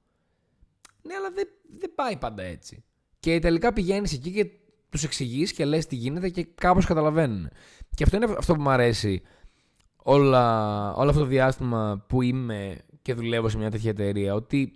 [1.03, 2.85] Ναι, αλλά δεν, δεν πάει πάντα έτσι.
[3.21, 4.51] Και τελικά πηγαίνεις εκεί και
[4.89, 7.49] τους εξηγείς και λες τι γίνεται και κάπως καταλαβαίνουν.
[7.95, 9.23] Και αυτό είναι αυτό που μου αρέσει
[9.97, 14.35] όλα, όλο αυτό το διάστημα που είμαι και δουλεύω σε μια τέτοια εταιρεία.
[14.35, 14.73] Ότι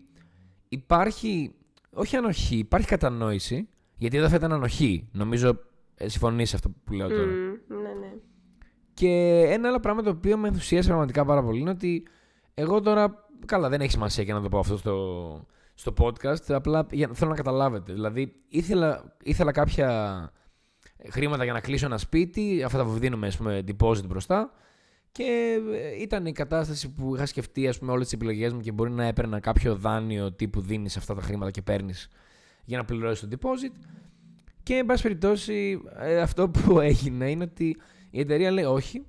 [0.69, 1.55] υπάρχει,
[1.91, 3.69] όχι ανοχή, υπάρχει κατανόηση.
[3.97, 5.09] Γιατί εδώ θα ήταν ανοχή.
[5.13, 5.61] Νομίζω
[5.95, 7.27] ε, συμφωνείς σε αυτό που λέω τώρα.
[7.27, 8.13] ναι, ναι.
[8.95, 12.07] Και ένα άλλο πράγμα το οποίο με ενθουσίασε πραγματικά πάρα πολύ είναι ότι
[12.55, 13.29] εγώ τώρα.
[13.47, 16.49] Καλά, δεν έχει σημασία και να το πω αυτό στο, στο podcast.
[16.49, 17.93] Απλά για, θέλω να καταλάβετε.
[17.93, 20.31] Δηλαδή, ήθελα, ήθελα κάποια
[21.11, 22.63] χρήματα για να κλείσω ένα σπίτι.
[22.63, 24.51] Αυτά τα δίνουμε, ας πούμε, deposit μπροστά.
[25.13, 28.73] Και ε, ήταν η κατάσταση που είχα σκεφτεί, ας πούμε, όλες τις επιλογές μου και
[28.73, 32.09] μπορεί να έπαιρνα κάποιο δάνειο τύπου δίνεις αυτά τα χρήματα και παίρνεις
[32.65, 33.73] για να πληρώσεις το deposit.
[34.63, 37.77] Και, εν πάση περιπτώσει, ε, αυτό που έγινε είναι ότι
[38.15, 39.07] η εταιρεία λέει όχι,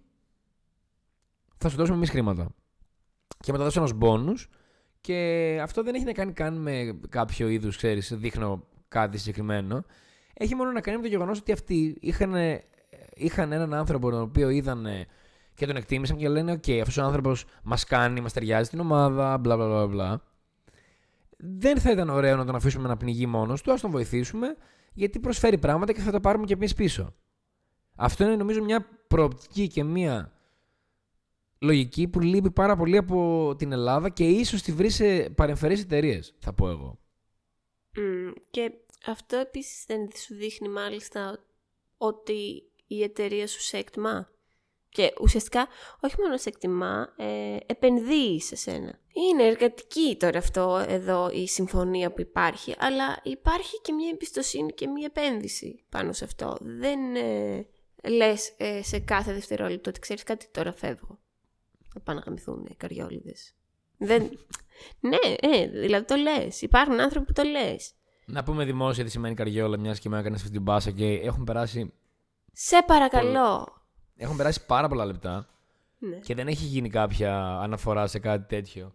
[1.58, 2.48] θα σου δώσουμε εμείς χρήματα.
[3.40, 4.50] Και μετά δώσω ένας μπόνους.
[5.02, 9.86] Και αυτό δεν έχει να κάνει καν με κάποιο είδους, ξέρεις, δείχνω κάτι συγκεκριμένο.
[10.34, 12.34] Έχει μόνο να κάνει με το γεγονός ότι αυτοί είχαν,
[13.14, 14.88] είχαν έναν άνθρωπο τον οποίο είδαν
[15.54, 19.38] και τον εκτίμησαν και λένε: OK, αυτός ο άνθρωπος μας κάνει, μας ταιριάζει στην ομάδα,
[19.38, 20.22] μπλα μπλα μπλα.
[21.38, 24.56] Δεν θα ήταν ωραίο να τον αφήσουμε να πνιγεί μόνος του, ας τον βοηθήσουμε,
[24.94, 27.14] γιατί προσφέρει πράγματα και θα τα πάρουμε και εμείς πίσω.
[27.96, 30.36] Αυτό είναι νομίζω μια προοπτική και μια
[31.60, 36.36] λογική που λείπει πάρα πολύ από την Ελλάδα και ίσως τη βρει σε παρεμφερείς εταιρείες,
[36.40, 37.00] θα πω εγώ.
[38.50, 38.72] και
[39.06, 41.46] αυτό επίσης δεν σου δείχνει μάλιστα
[41.98, 44.30] ότι η εταιρεία σου σε εκτιμά;
[44.90, 45.68] Και ουσιαστικά
[46.00, 49.00] όχι μόνο σε εκτιμά, ε, επενδύει σε σένα.
[49.14, 54.88] Είναι εργατική τώρα αυτό εδώ η συμφωνία που υπάρχει, αλλά υπάρχει και μια εμπιστοσύνη και
[54.88, 56.58] μια επένδυση πάνω σε αυτό.
[56.62, 57.68] Δεν, ε,
[58.10, 61.20] λες ε, σε κάθε δευτερόλεπτο ότι ξέρεις κάτι τώρα φεύγω.
[61.94, 63.54] Θα πάνε να γαμηθούν οι καριόλιδες.
[63.98, 64.30] Δεν...
[65.10, 66.62] ναι, ε, δηλαδή το λες.
[66.62, 67.94] Υπάρχουν άνθρωποι που το λες.
[68.26, 71.44] Να πούμε δημόσια τι σημαίνει καριόλα, μιας και με έκανες αυτή την μπάσα και έχουν
[71.44, 71.94] περάσει.
[72.52, 73.68] Σε παρακαλώ.
[74.16, 75.50] Έχουν περάσει πάρα πολλά λεπτά.
[76.00, 76.18] Ναι.
[76.18, 78.94] Και δεν έχει γίνει κάποια αναφορά σε κάτι τέτοιο.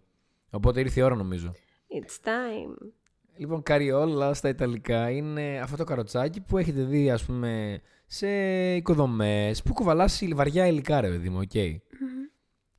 [0.50, 1.52] Οπότε ήρθε η ώρα νομίζω.
[1.88, 2.90] It's time.
[3.36, 7.80] Λοιπόν, καριόλα στα Ιταλικά είναι αυτό το καροτσάκι που έχετε δει, ας πούμε,
[8.12, 8.28] σε
[8.74, 11.54] οικοδομές που κουβαλάς βαριά υλικά, ρε παιδί μου, οκ.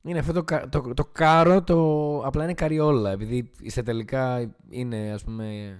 [0.02, 5.24] Είναι αυτό το, το, το, κάρο, το, απλά είναι καριόλα, επειδή στα τελικά είναι, ας
[5.24, 5.76] πούμε,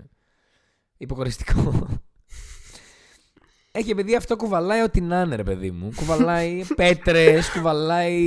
[0.96, 1.88] υποκοριστικό.
[3.72, 5.90] Έχει επειδή αυτό κουβαλάει ό,τι να είναι, ρε παιδί μου.
[5.96, 8.20] Κουβαλάει πέτρες, κουβαλάει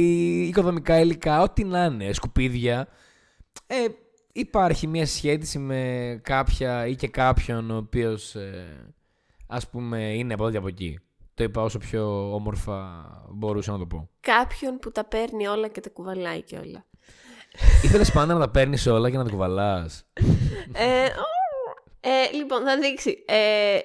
[0.47, 2.87] οικοδομικά υλικά, ό,τι να είναι, σκουπίδια.
[3.67, 3.85] Ε,
[4.31, 8.93] υπάρχει μια σχέση με κάποια ή και κάποιον ο οποίος, ε,
[9.47, 10.99] ας πούμε, είναι από εδώ και από εκεί.
[11.35, 14.09] Το είπα όσο πιο όμορφα μπορούσα να το πω.
[14.19, 16.85] Κάποιον που τα παίρνει όλα και τα κουβαλάει και όλα.
[17.83, 20.05] Ήθελες πάντα να τα παίρνεις όλα και να τα κουβαλάς.
[20.73, 21.07] ε,
[21.99, 23.23] ε, λοιπόν, θα δείξει.
[23.27, 23.79] Ε,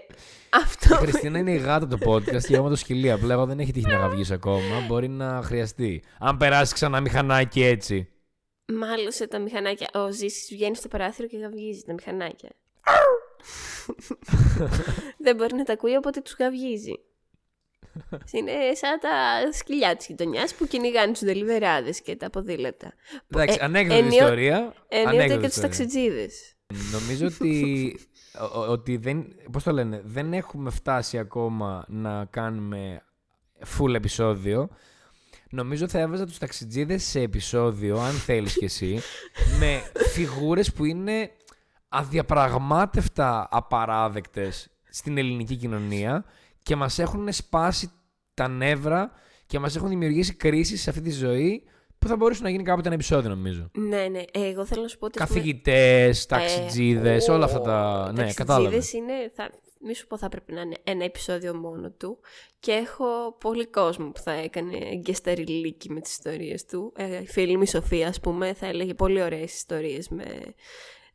[0.51, 0.95] αυτό...
[0.95, 3.11] Η Χριστίνα είναι η γάτα του podcast και εγώ το σκυλί.
[3.11, 4.87] Απλά εγώ δεν έχει τύχει να γαυγίσει ακόμα.
[4.87, 6.03] Μπορεί να χρειαστεί.
[6.19, 8.09] Αν περάσει ξανά μηχανάκι έτσι.
[8.73, 9.89] Μάλωσε τα μηχανάκια.
[9.95, 12.51] Ο Ζήσης βγαίνει στο παράθυρο και γαυγίζει τα μηχανάκια.
[15.25, 16.95] δεν μπορεί να τα ακούει, οπότε τους γαυγίζει.
[18.37, 22.93] Είναι σαν τα σκυλιά της γειτονιάς που κυνηγάνε τους δελιβεράδε και τα ποδήλατα.
[23.29, 24.75] Εντάξει, ε, ανέκδοτη ιστορία.
[24.89, 26.55] Ενίοτε και τους ταξιτζίδες.
[26.93, 27.97] Νομίζω ότι,
[28.69, 33.03] ότι δεν, πώς το λένε, δεν έχουμε φτάσει ακόμα να κάνουμε
[33.79, 34.69] full επεισόδιο.
[35.51, 39.01] Νομίζω θα έβαζα τους ταξιτζίδες σε επεισόδιο, αν θέλεις κι εσύ,
[39.61, 41.31] με φιγούρες που είναι
[41.89, 46.25] αδιαπραγμάτευτα απαράδεκτες στην ελληνική κοινωνία
[46.63, 47.91] και μας έχουν σπάσει
[48.35, 49.13] τα νεύρα
[49.47, 51.63] και μας έχουν δημιουργήσει κρίσεις σε αυτή τη ζωή
[51.99, 53.71] που θα μπορούσε να γίνει κάποτε ένα επεισόδιο, νομίζω.
[53.73, 54.23] Ναι, ναι.
[54.33, 55.19] Εγώ θέλω να σου πω ότι.
[55.19, 58.11] Καθηγητές, ταξιτζίδες, όλα αυτά τα.
[58.13, 58.77] Ναι, κατάλαβα.
[58.77, 59.31] είναι.
[59.35, 62.19] Θα, μη σου πω θα πρέπει να είναι ένα επεισόδιο μόνο του
[62.61, 66.93] και έχω πολύ κόσμο που θα έκανε γκεσταριλίκι με τις ιστορίες του.
[66.97, 70.25] Ε, η φίλη μου η Σοφία, ας πούμε, θα έλεγε πολύ ωραίες ιστορίες με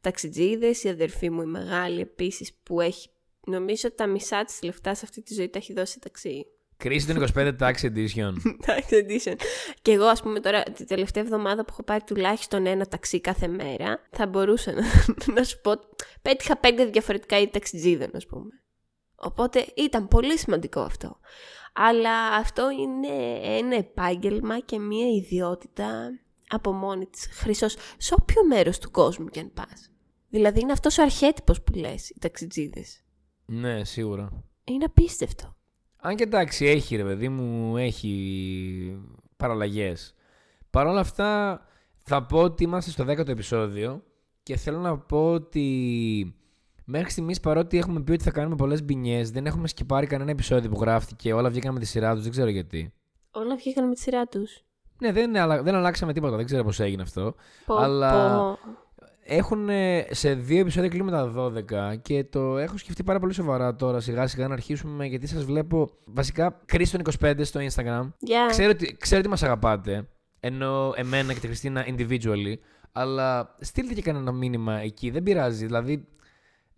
[0.01, 0.83] ταξιτζίδες.
[0.83, 3.09] Η αδερφή μου η μεγάλη επίσης που έχει,
[3.45, 6.45] νομίζω τα μισά της λεφτά σε αυτή τη ζωή τα έχει δώσει ταξί.
[6.77, 8.33] Κρίση των 25 Tax Edition.
[8.67, 9.35] Tax Edition.
[9.81, 13.47] Και εγώ, ας πούμε, τώρα τη τελευταία εβδομάδα που έχω πάρει τουλάχιστον ένα ταξί κάθε
[13.47, 14.83] μέρα, θα μπορούσα να,
[15.35, 15.71] να σου πω.
[16.21, 18.49] Πέτυχα πέντε διαφορετικά είδη ταξιτζίδων, ας πούμε.
[19.15, 21.19] Οπότε ήταν πολύ σημαντικό αυτό.
[21.73, 28.79] Αλλά αυτό είναι ένα επάγγελμα και μια ιδιότητα από μόνη της χρυσός σε όποιο μέρος
[28.79, 29.91] του κόσμου κι αν πας.
[30.29, 33.04] Δηλαδή είναι αυτός ο αρχέτυπος που λες, οι ταξιτζίδες.
[33.45, 34.43] Ναι, σίγουρα.
[34.63, 35.55] Είναι απίστευτο.
[35.97, 39.03] Αν και εντάξει, έχει ρε παιδί μου, έχει
[39.37, 40.13] παραλλαγές.
[40.69, 41.61] Παρ' όλα αυτά,
[42.01, 44.03] θα πω ότι είμαστε στο 10ο επεισόδιο
[44.43, 46.35] και θέλω να πω ότι
[46.85, 50.69] μέχρι στιγμής παρότι έχουμε πει ότι θα κάνουμε πολλές μπινιές, δεν έχουμε σκυπάρει κανένα επεισόδιο
[50.69, 52.93] που γράφτηκε, όλα βγήκαν με τη σειρά τους, δεν ξέρω γιατί.
[53.31, 54.63] Όλα βγήκαν με τη σειρά τους.
[54.99, 57.35] Ναι, δεν, αλλα- δεν αλλάξαμε τίποτα, δεν ξέρω πώς έγινε αυτό.
[57.65, 58.57] Πω, Αλλά- πω.
[59.27, 63.75] Έχουν ε, σε δύο επεισόδια κλείνουμε τα 12 και το έχω σκεφτεί πάρα πολύ σοβαρά
[63.75, 68.11] τώρα σιγά σιγά να αρχίσουμε γιατί σας βλέπω βασικά κρίση των 25 στο Instagram.
[68.19, 68.45] Γεια.
[68.49, 70.07] Ξέρω ότι, ξέρω ότι μας αγαπάτε,
[70.39, 72.53] ενώ εμένα και τη Χριστίνα individually,
[72.91, 75.65] αλλά στείλτε και κανένα μήνυμα εκεί, δεν πειράζει.
[75.65, 76.07] Δηλαδή,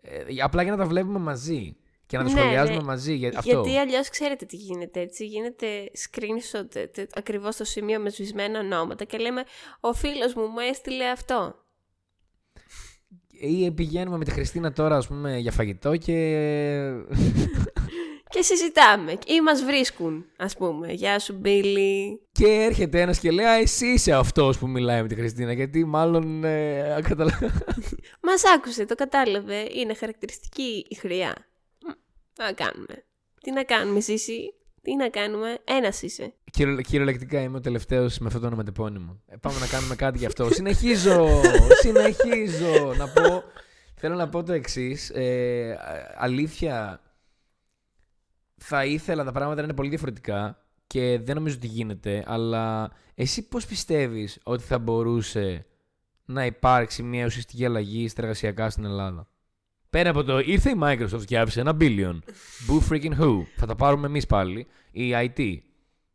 [0.01, 2.83] ε, απλά για να τα βλέπουμε μαζί και να τα Ναι, σχολιάζουμε ναι.
[2.83, 3.13] μαζί.
[3.13, 3.61] Για, αυτό.
[3.61, 5.25] Γιατί αλλιώς ξέρετε τι γίνεται έτσι.
[5.25, 9.43] Γίνεται screenshot ακριβώς στο σημείο με σβησμένα ονόματα και λέμε
[9.79, 11.55] Ο φίλος μου μου έστειλε αυτό.
[13.39, 16.13] Ή πηγαίνουμε με τη Χριστίνα τώρα, ας πούμε, για φαγητό και...
[18.29, 19.11] Και συζητάμε.
[19.11, 20.91] Ή μας βρίσκουν, ας πούμε.
[20.91, 22.21] Γεια σου, Μπίλι.
[22.31, 25.85] και έρχεται ένας και λέει «Α, εσύ είσαι αυτός που μιλάει με τη Χριστίνα», γιατί
[25.85, 26.43] μάλλον...
[26.43, 27.39] Ε, καταλα...
[28.27, 29.69] Μας άκουσε, το κατάλαβε.
[29.73, 31.35] Είναι χαρακτηριστική η χρειά.
[31.85, 31.89] Μ,
[32.33, 33.05] Τι να κάνουμε.
[33.41, 34.53] Τι να κάνουμε, Σύση.
[34.87, 35.57] Τι να κάνουμε.
[35.63, 36.33] Ένας είσαι.
[36.51, 39.21] Κυριο, κυριολεκτικά είμαι ο τελευταίος με αυτό το ονοματεπώνυμο.
[39.27, 40.49] Ε, πάμε να κάνουμε κάτι γι' αυτό.
[40.53, 41.41] συνεχίζω!
[41.81, 42.93] συνεχίζω!
[42.97, 43.43] να πω...
[43.95, 45.09] Θέλω να πω το εξής.
[45.09, 47.01] Ε, α- αλήθεια,
[48.55, 53.47] θα ήθελα τα πράγματα να είναι πολύ διαφορετικά και δεν νομίζω ότι γίνεται, αλλά εσύ
[53.47, 55.65] πώς πιστεύεις ότι θα μπορούσε
[56.25, 59.27] να υπάρξει μια ουσιαστική αλλαγή στα εργασιακά στην Ελλάδα;
[59.97, 62.19] Πέρα από το ήρθε η Microsoft και άφησε ένα billion.
[62.67, 64.67] Boo freaking who; Θα τα πάρουμε εμείς πάλι.
[64.91, 65.57] Η IT.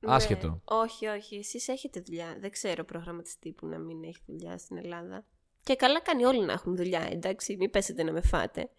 [0.06, 0.48] Άσχετο.
[0.48, 0.54] Ναι.
[0.64, 1.36] Όχι, όχι.
[1.36, 2.36] Εσείς έχετε δουλειά.
[2.40, 5.24] Δεν ξέρω προγραμματιστή που να μην έχει δουλειά στην Ελλάδα.
[5.62, 7.56] Και καλά κάνει όλοι να έχουν δουλειά, εντάξει.
[7.56, 8.70] Μην πέσετε να με φάτε.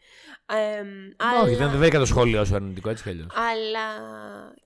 [0.46, 0.84] Ε,
[1.44, 3.28] Όχι, δεν, δεν βρήκα το σχόλιο σου αρνητικό έτσι κι αλλιώς.
[3.36, 3.88] αλλά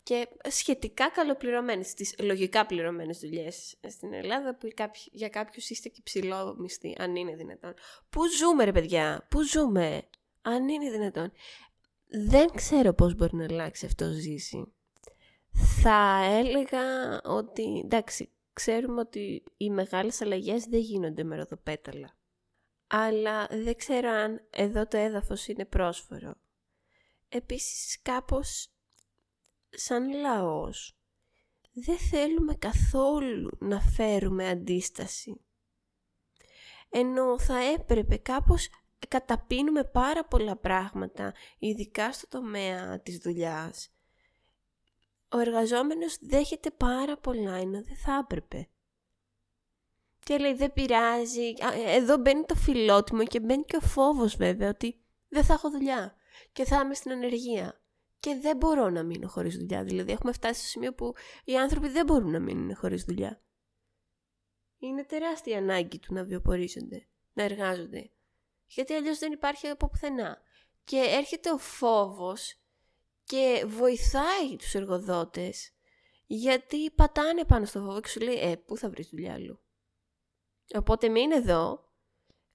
[0.03, 6.01] και σχετικά καλοπληρωμένες, τις λογικά πληρωμένες δουλειές στην Ελλάδα που κάποιοι, για κάποιους είστε και
[6.03, 7.73] ψηλό μισθή, αν είναι δυνατόν.
[8.09, 10.01] Πού ζούμε ρε παιδιά, πού ζούμε,
[10.47, 11.31] αν είναι δυνατόν.
[12.07, 14.73] Δεν ξέρω πώς μπορεί να αλλάξει αυτό ζήσει.
[15.81, 16.81] Θα έλεγα
[17.23, 22.17] ότι, εντάξει, ξέρουμε ότι οι μεγάλες αλλαγές δεν γίνονται με ροδοπέταλα.
[22.87, 26.35] Αλλά δεν ξέρω αν εδώ το έδαφος είναι πρόσφορο.
[27.29, 28.69] Επίσης κάπως
[29.69, 30.97] σαν λαός
[31.71, 35.41] δεν θέλουμε καθόλου να φέρουμε αντίσταση.
[36.89, 38.69] Ενώ θα έπρεπε κάπως
[39.07, 43.89] καταπίνουμε πάρα πολλά πράγματα, ειδικά στο τομέα της δουλειάς.
[45.29, 48.69] Ο εργαζόμενος δέχεται πάρα πολλά, ενώ δεν θα έπρεπε.
[50.23, 54.35] Και λέει δεν πειράζει, Α, ε, εδώ μπαίνει το φιλότιμο και μπαίνει και ο φόβος
[54.35, 56.15] βέβαια ότι δεν θα έχω δουλειά
[56.51, 57.81] και θα είμαι στην ανεργία.
[58.19, 59.83] Και δεν μπορώ να μείνω χωρίς δουλειά.
[59.83, 63.41] Δηλαδή έχουμε φτάσει στο σημείο που οι άνθρωποι δεν μπορούν να μείνουν χωρίς δουλειά.
[64.77, 68.11] Είναι τεράστια η ανάγκη του να βιοπορίζονται, να εργάζονται.
[68.67, 70.41] Γιατί αλλιώς δεν υπάρχει από πουθενά.
[70.83, 72.59] Και έρχεται ο φόβος
[73.23, 75.71] και βοηθάει τους εργοδότες
[76.25, 79.61] γιατί πατάνε πάνω στο φόβο και σου λέει «Ε, πού θα βρεις δουλειά αλλού».
[80.75, 81.91] Οπότε μείνε εδώ,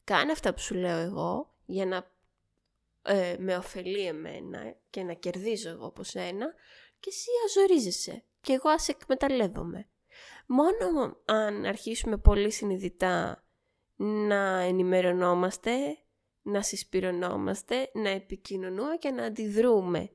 [0.05, 2.11] κάνε αυτά που σου λέω εγώ για να
[3.03, 6.55] ε, με ωφελεί εμένα και να κερδίζω εγώ από σένα
[7.01, 9.89] και εσύ αζορίζεσαι και εγώ ας εκμεταλλεύομαι.
[10.47, 13.45] Μόνο αν αρχίσουμε πολύ συνειδητά
[13.97, 15.71] να ενημερωνόμαστε,
[16.43, 20.11] να συσπυρωνόμαστε, να επικοινωνούμε και να αντιδρούμε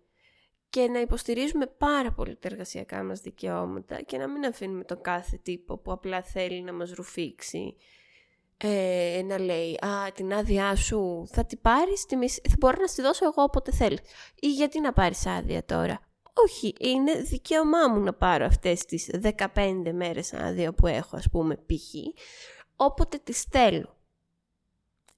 [0.70, 5.40] και να υποστηρίζουμε πάρα πολύ τα εργασιακά μας δικαιώματα και να μην αφήνουμε τον κάθε
[5.44, 7.76] τύπο που απλά θέλει να μας ρουφήξει
[8.58, 12.88] ε, να λέει «Α, την άδειά σου θα την πάρεις, τη μισή- θα μπορώ να
[12.88, 14.00] στη δώσω εγώ όποτε θέλεις».
[14.40, 16.00] Ή γιατί να πάρεις άδεια τώρα.
[16.34, 19.10] Όχι, είναι δικαίωμά μου να πάρω αυτές τις
[19.54, 21.94] 15 μέρες άδεια που έχω, ας πούμε, π.χ.
[22.78, 23.96] όποτε τις θέλω.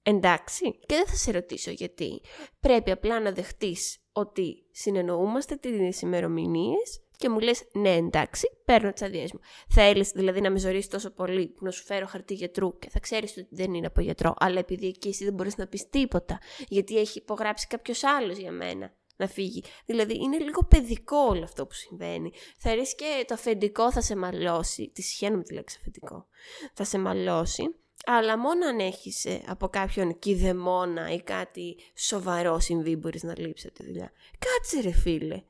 [0.04, 2.22] Εντάξει, και δεν θα σε ρωτήσω γιατί.
[2.60, 9.02] Πρέπει απλά να δεχτείς ότι συνεννοούμαστε τις ημερομηνίες και μου λες ναι εντάξει, παίρνω τις
[9.02, 9.40] αδειές μου.
[9.70, 13.00] Θέλεις δηλαδή να με ζωρίσει τόσο πολύ που να σου φέρω χαρτί γιατρού και θα
[13.00, 16.40] ξέρεις ότι δεν είναι από γιατρό, αλλά επειδή εκεί εσύ δεν μπορείς να πεις τίποτα,
[16.68, 19.64] γιατί έχει υπογράψει κάποιος άλλος για μένα να φύγει.
[19.86, 22.32] Δηλαδή είναι λίγο παιδικό όλο αυτό που συμβαίνει.
[22.58, 24.92] Θα ρίξει και το αφεντικό θα σε μαλώσει.
[24.94, 26.26] Τη συχαίνω με τη λέξη αφεντικό.
[26.74, 27.76] Θα σε μαλώσει.
[28.06, 33.76] Αλλά μόνο αν έχεις από κάποιον κηδεμόνα ή κάτι σοβαρό συμβεί μπορείς να λείψεις από
[33.76, 34.12] τη δουλειά.
[34.40, 35.44] Κάτσε ρε φίλε.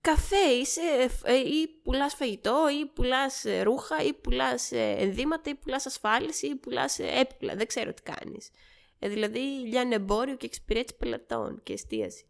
[0.00, 0.80] Καφέ είσαι
[1.22, 6.46] ε, ή πουλάς φαγητό ή πουλάς ε, ρούχα ή πουλάς ε, ενδύματα ή πουλάς ασφάλιση
[6.46, 7.54] ή πουλάς έπιπλα.
[7.54, 8.50] Δεν ξέρω τι κάνεις.
[8.98, 12.27] Ε, δηλαδή λιάνε εμπόριο και εξυπηρέτηση πελατών και εστίαση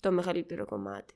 [0.00, 1.14] το μεγαλύτερο κομμάτι.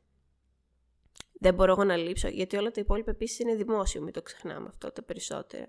[1.33, 4.69] Δεν μπορώ εγώ να λείψω, γιατί όλα τα υπόλοιπα επίσης είναι δημόσιο, μην το ξεχνάμε
[4.69, 5.67] αυτό τα περισσότερα.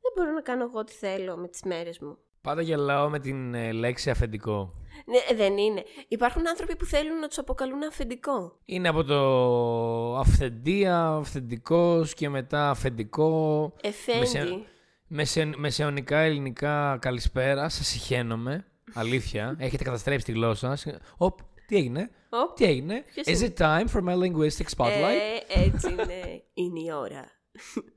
[0.00, 2.18] Δεν μπορώ να κάνω εγώ ό,τι θέλω με τις μέρες μου.
[2.40, 4.74] Πάντα γελάω με την ε, λέξη αφεντικό.
[5.06, 5.84] Ναι, ε, δεν είναι.
[6.08, 8.58] Υπάρχουν άνθρωποι που θέλουν να τους αποκαλούν αφεντικό.
[8.64, 13.72] Είναι από το αυθεντία, αυθεντικός και μετά αφεντικό.
[13.80, 14.66] Εφέντη.
[15.06, 15.50] Μεσε...
[15.56, 18.66] Μεσαιωνικά ελληνικά καλησπέρα, σας συχαίνομαι.
[18.94, 20.78] Αλήθεια, έχετε καταστρέψει τη γλώσσα.
[21.16, 25.18] Οπ, τι έγινε; Ω, Τι έγινε; Ποιος Is it time for my linguistic spotlight?
[25.48, 26.42] Ε, έτσι είναι.
[26.62, 27.24] είναι η ώρα.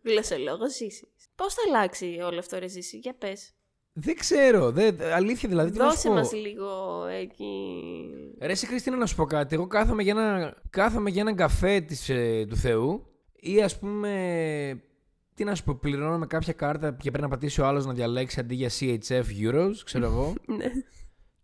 [0.03, 1.07] Γλωσσολόγος ζήσει.
[1.35, 3.53] Πώς θα αλλάξει όλο αυτό, ρε ζήσει, για πες.
[3.93, 4.71] Δεν ξέρω.
[4.71, 5.01] Δεν...
[5.01, 5.71] Αλήθεια δηλαδή.
[5.71, 6.13] Τι να σου Δώσε πω.
[6.13, 7.73] μας λίγο εκεί.
[8.41, 9.55] Ρε εσύ Χριστίνα να σου πω κάτι.
[9.55, 13.05] Εγώ κάθομαι για ένα, κάθομαι για έναν καφέ της, ε, του Θεού
[13.35, 14.83] ή ας πούμε...
[15.33, 17.93] Τι να σου πω, πληρώνω με κάποια κάρτα και πρέπει να πατήσει ο άλλος να
[17.93, 20.33] διαλέξει αντί για CHF Euros, ξέρω εγώ.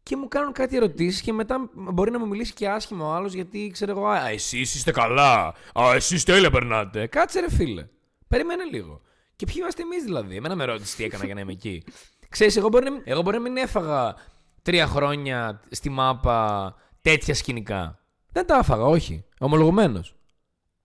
[0.09, 0.15] Ναι.
[0.15, 3.33] και μου κάνουν κάτι ερωτήσεις και μετά μπορεί να μου μιλήσει και άσχημα ο άλλος
[3.33, 5.53] γιατί ξέρω εγώ, Α, εσείς είστε καλά.
[5.73, 7.07] Α, εσείς τέλεια περνάτε.
[7.07, 7.87] Κάτσε ρε φίλε.
[8.27, 9.01] Περίμενε λίγο.
[9.35, 11.83] Και ποιοι είμαστε εμείς δηλαδή; Εμένα με ρώτησε τι έκανα για να είμαι εκεί.
[12.29, 14.15] Ξέρεις, εγώ μπορεί, να, εγώ μπορεί να μην έφαγα
[14.61, 17.99] τρία χρόνια στη μάπα τέτοια σκηνικά.
[18.31, 19.25] Δεν τα έφαγα, όχι.
[19.39, 20.15] Ομολογουμένως.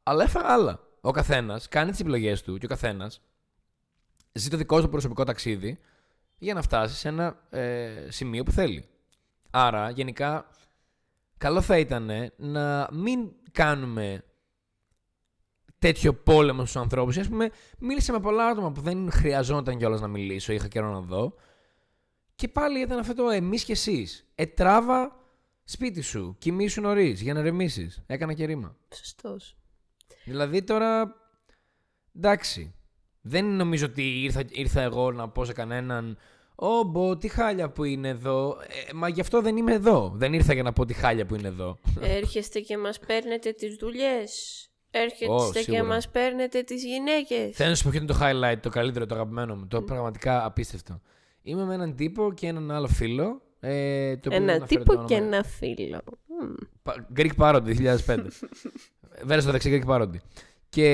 [0.03, 0.81] Αλλά έφαγα άλλα.
[1.01, 3.21] Ο καθένας κάνει τις επιλογές του και ο καθένας
[4.33, 5.79] ζει το δικό του προσωπικό ταξίδι
[6.39, 8.89] για να φτάσει σε ένα ε, σημείο που θέλει.
[9.55, 10.47] Άρα, γενικά,
[11.39, 14.25] καλό θα ήταν να μην κάνουμε
[15.79, 17.17] τέτοιο πόλεμο στους ανθρώπους.
[17.17, 21.01] Α πούμε, μίλησα με πολλά άτομα που δεν χρειαζόταν κιόλας να μιλήσω, είχα καιρό να
[21.01, 21.35] δω.
[22.35, 24.27] Και πάλι ήταν αυτό το εμείς και εσείς.
[24.35, 25.17] Ετράβα
[25.65, 28.03] σπίτι σου, κοιμήσου νωρίς για να ρεμίσεις.
[28.07, 28.77] Έκανα και ρήμα.
[28.95, 29.57] Σωστός.
[30.25, 31.15] Δηλαδή τώρα.
[32.17, 32.75] Εντάξει.
[33.21, 36.19] Δεν νομίζω ότι ήρθα, ήρθα εγώ να πω σε κανέναν.
[36.55, 38.57] Ω, μπο, τι χάλια που είναι εδώ.
[38.89, 40.13] Ε, μα γι' αυτό δεν είμαι εδώ.
[40.15, 41.79] Δεν ήρθα για να πω τι χάλια που είναι εδώ.
[42.01, 44.67] Έρχεστε και μας παίρνετε τις δουλειές.
[44.91, 45.85] Έρχεστε Ω, και σίγουρα.
[45.85, 47.57] μας παίρνετε τις γυναίκες.
[47.57, 49.67] Θέλω να σου πω ποιο είναι το highlight, το καλύτερο, το αγαπημένο μου.
[49.67, 51.01] Το πραγματικά απίστευτο.
[51.43, 53.43] Είμαι με έναν τύπο και έναν άλλο φίλο.
[53.61, 55.27] Ε, το οποίο δεν Ένα αναφέρω το τύπο και όνομα.
[55.37, 56.01] ένα φίλο.
[56.27, 56.55] Μμμ.
[56.83, 58.19] Πα- Greek Parody 2005.
[59.27, 60.17] Βέρε στο δεξί Greek Parody.
[60.69, 60.87] Και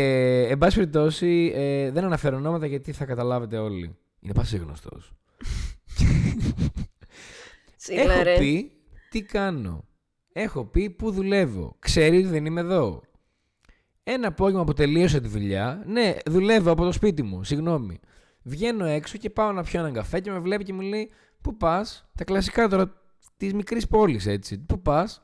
[0.51, 3.97] εν πάση περιπτώσει ε, δεν αναφέρω ονόματα γιατί θα καταλάβετε όλοι.
[4.21, 5.03] Είναι πασίγνωστος.
[5.03, 5.18] Σίγουρα,
[7.89, 8.39] Έχω ρε.
[8.39, 8.73] πει
[9.11, 9.89] τι κάνω.
[10.33, 11.77] Έχω πει που δουλεύω.
[11.79, 13.03] Ξέρει ότι δεν είμαι εδώ.
[14.03, 18.01] Ένα απόγευμα που τελείωσα τη δουλειά, ναι, δουλεύω από το σπίτι μου, συγγνώμη.
[18.43, 21.11] Βγαίνω έξω και πάω να πιω έναν καφέ και με βλέπει και μου λέει:
[21.41, 23.03] Πού πας, τα κλασικά τώρα
[23.37, 24.59] της μικρής πόλης έτσι.
[24.59, 25.23] Πού πας,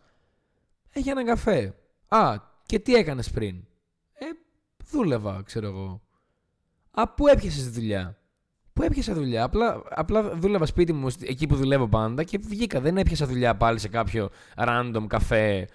[0.91, 1.75] ε, για έναν καφέ.
[2.09, 2.37] Α,
[2.67, 3.57] και τι έκανες πριν;
[4.13, 4.27] Ε,
[4.85, 6.03] δούλευα, ξέρω εγώ.
[6.91, 8.19] Α, πού έπιασες τη δουλειά;
[8.75, 9.45] Πού έπιασα δουλειά.
[9.45, 12.81] Απλά, απλά δούλευα σπίτι μου, στη- εκεί που δουλεύω πάντα και βγήκα.
[12.81, 15.69] Δεν έπιασα δουλειά πάλι σε κάποιο random καφέ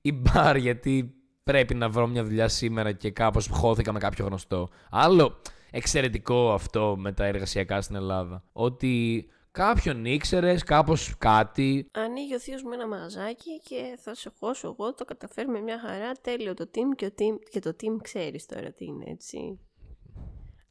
[0.00, 4.68] ή μπαρ γιατί πρέπει να βρω μια δουλειά σήμερα και κάπως χώθηκα με κάποιο γνωστό.
[4.90, 5.40] Άλλο
[5.70, 8.44] εξαιρετικό αυτό με τα εργασιακά στην Ελλάδα.
[8.52, 11.86] Ότι κάποιον ήξερες, κάπως κάτι.
[11.92, 16.12] Ανοίγει ο θείος μου ένα μαγαζάκι και θα σε χώσω εγώ, το καταφέρουμε μια χαρά,
[16.12, 19.58] τέλειο το team και, ο team, και το team ξέρεις τώρα τι είναι, έτσι.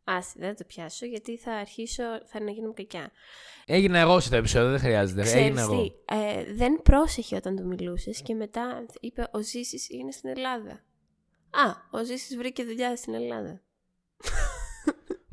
[0.03, 3.11] Άσε, δεν θα το πιάσω γιατί θα αρχίσω, θα να γίνω κακιά.
[3.65, 5.21] Έγινα εγώ σε το επεισόδιο, δεν χρειάζεται.
[5.21, 5.83] Ξέρεις Έγινα εγώ.
[5.83, 10.71] τι, ε, δεν πρόσεχε όταν του μιλούσες και μετά είπε ο Ζήσης είναι στην Ελλάδα.
[11.49, 13.61] Α, ο Ζήσης βρήκε δουλειά στην Ελλάδα.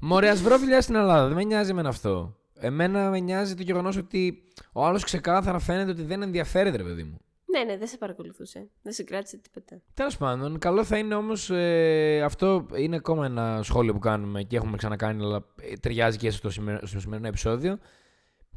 [0.01, 1.27] Μωρέ, ας βρω δουλειά στην Ελλάδα.
[1.27, 2.37] Δεν με νοιάζει εμένα αυτό.
[2.55, 4.43] Εμένα με νοιάζει το γεγονός ότι
[4.73, 7.21] ο άλλος ξεκάθαρα φαίνεται ότι δεν ενδιαφέρεται, ρε παιδί μου.
[7.59, 8.71] Ναι, ναι, δεν σε παρακολουθούσε.
[8.83, 9.83] Δεν σε κράτησε τίποτα.
[9.95, 11.51] Τέλος πάντων, καλό θα είναι όμως.
[11.51, 16.31] Ε, αυτό είναι ακόμα ένα σχόλιο που κάνουμε και έχουμε ξανακάνει, αλλά ε, ταιριάζει και
[16.31, 17.79] στο σημερινό, στο σημερινό επεισόδιο.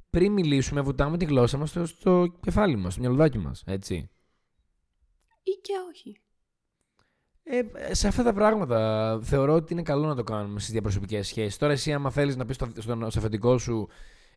[0.10, 3.64] Πριν μιλήσουμε, βουτάμε τη γλώσσα μας στο, στο κεφάλι μας, στο μυαλουδάκι μας.
[3.66, 4.10] Έτσι.
[5.44, 6.22] Ή και όχι.
[7.44, 11.58] Ε, σε αυτά τα πράγματα θεωρώ ότι είναι καλό να το κάνουμε στις διαπροσωπικές σχέσεις.
[11.58, 13.88] Τώρα, εσύ, άμα θέλεις να πεις στο, στον στο αφεντικό σου,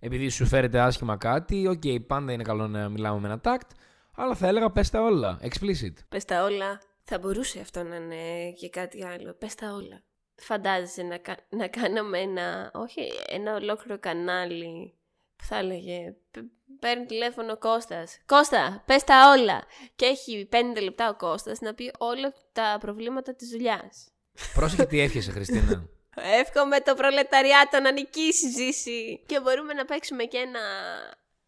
[0.01, 3.71] επειδή σου φέρεται άσχημα κάτι, οκ, πάντα είναι καλό να μιλάμε με ένα τακτ.
[4.17, 5.39] Αλλά θα έλεγα πες τα όλα.
[5.43, 5.93] Explicit.
[6.09, 6.81] Πες τα όλα.
[7.05, 9.35] Θα μπορούσε αυτό να είναι και κάτι άλλο.
[9.35, 10.03] Πες τα όλα.
[10.37, 14.95] Φαντάζεσαι να, κα- να κάναμε ένα, όχι ένα ολόκληρο κανάλι
[15.37, 18.19] που θα έλεγε «Π- παίρνει τηλέφωνο ο Κώστας.
[18.27, 19.65] Κώστα, πες τα όλα.
[19.97, 24.09] Και έχει πέντε λεπτά ο Κώστας να πει όλα τα προβλήματα της δουλειάς.
[24.55, 25.89] Πρόσεχε τι εύχεσαι, Χριστίνα.
[26.41, 29.23] Εύχομαι το προλεταριάτο να νικήσει, ζήσει.
[29.27, 30.61] Και μπορούμε να παίξουμε και ένα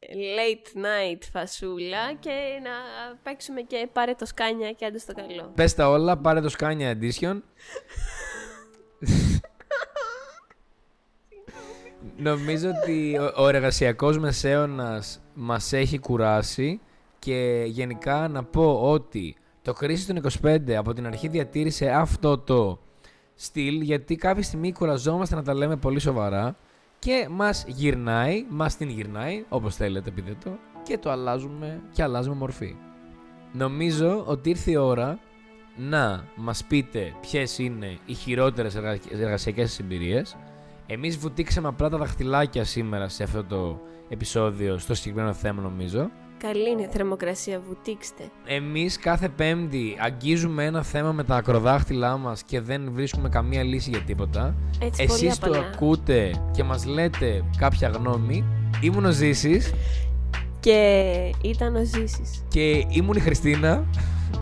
[0.03, 2.30] late night φασούλα και
[2.62, 2.70] να
[3.22, 5.53] παίξουμε και πάρε το σκάνια και άντε στο καλό.
[5.55, 7.40] πες τα όλα, πάρε το Scania Edition.
[12.16, 16.80] Νομίζω ότι ο, ο εργασιακός μεσαίωνας μας έχει κουράσει
[17.18, 22.80] και γενικά να πω ότι το κρίση των 25 από την αρχή διατήρησε αυτό το
[23.34, 26.57] στυλ γιατί κάποια στιγμή κουραζόμαστε να τα λέμε πολύ σοβαρά
[27.07, 32.35] και μας γυρνάει, μας την γυρνάει, όπως θέλετε πείτε το, και το αλλάζουμε και αλλάζουμε
[32.35, 32.77] μορφή.
[33.53, 35.19] Νομίζω ότι ήρθε η ώρα
[35.77, 38.99] να μας πείτε ποιες είναι οι χειρότερες εργα...
[39.11, 40.37] εργασιακές σας εμπειρίες.
[40.87, 46.11] Εμείς βουτήξαμε απλά τα δαχτυλάκια σήμερα σε αυτό το επεισόδιο, στο συγκεκριμένο θέμα νομίζω.
[46.47, 48.22] Καλή είναι η θερμοκρασία, βουτήξτε.
[48.47, 53.90] Εμείς κάθε πέμπτη αγγίζουμε ένα θέμα με τα ακροδάχτυλά μας και δεν βρίσκουμε καμία λύση
[53.90, 54.55] για τίποτα.
[54.80, 55.66] Έτσι πολύ Εσείς το απαλά.
[55.74, 58.44] ακούτε και μας λέτε κάποια γνώμη.
[58.82, 59.72] Ήμουν ο Ζήσης
[60.61, 62.44] Και ήταν ο Ζήσης.
[62.49, 63.84] και ήμουν η Χριστίνα.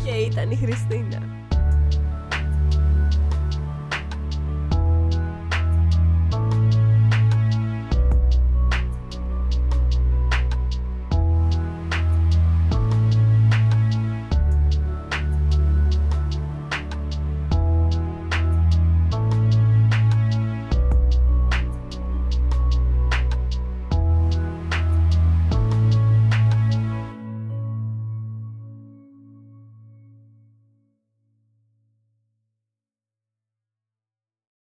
[0.05, 1.44] Και ήταν η Χριστίνα.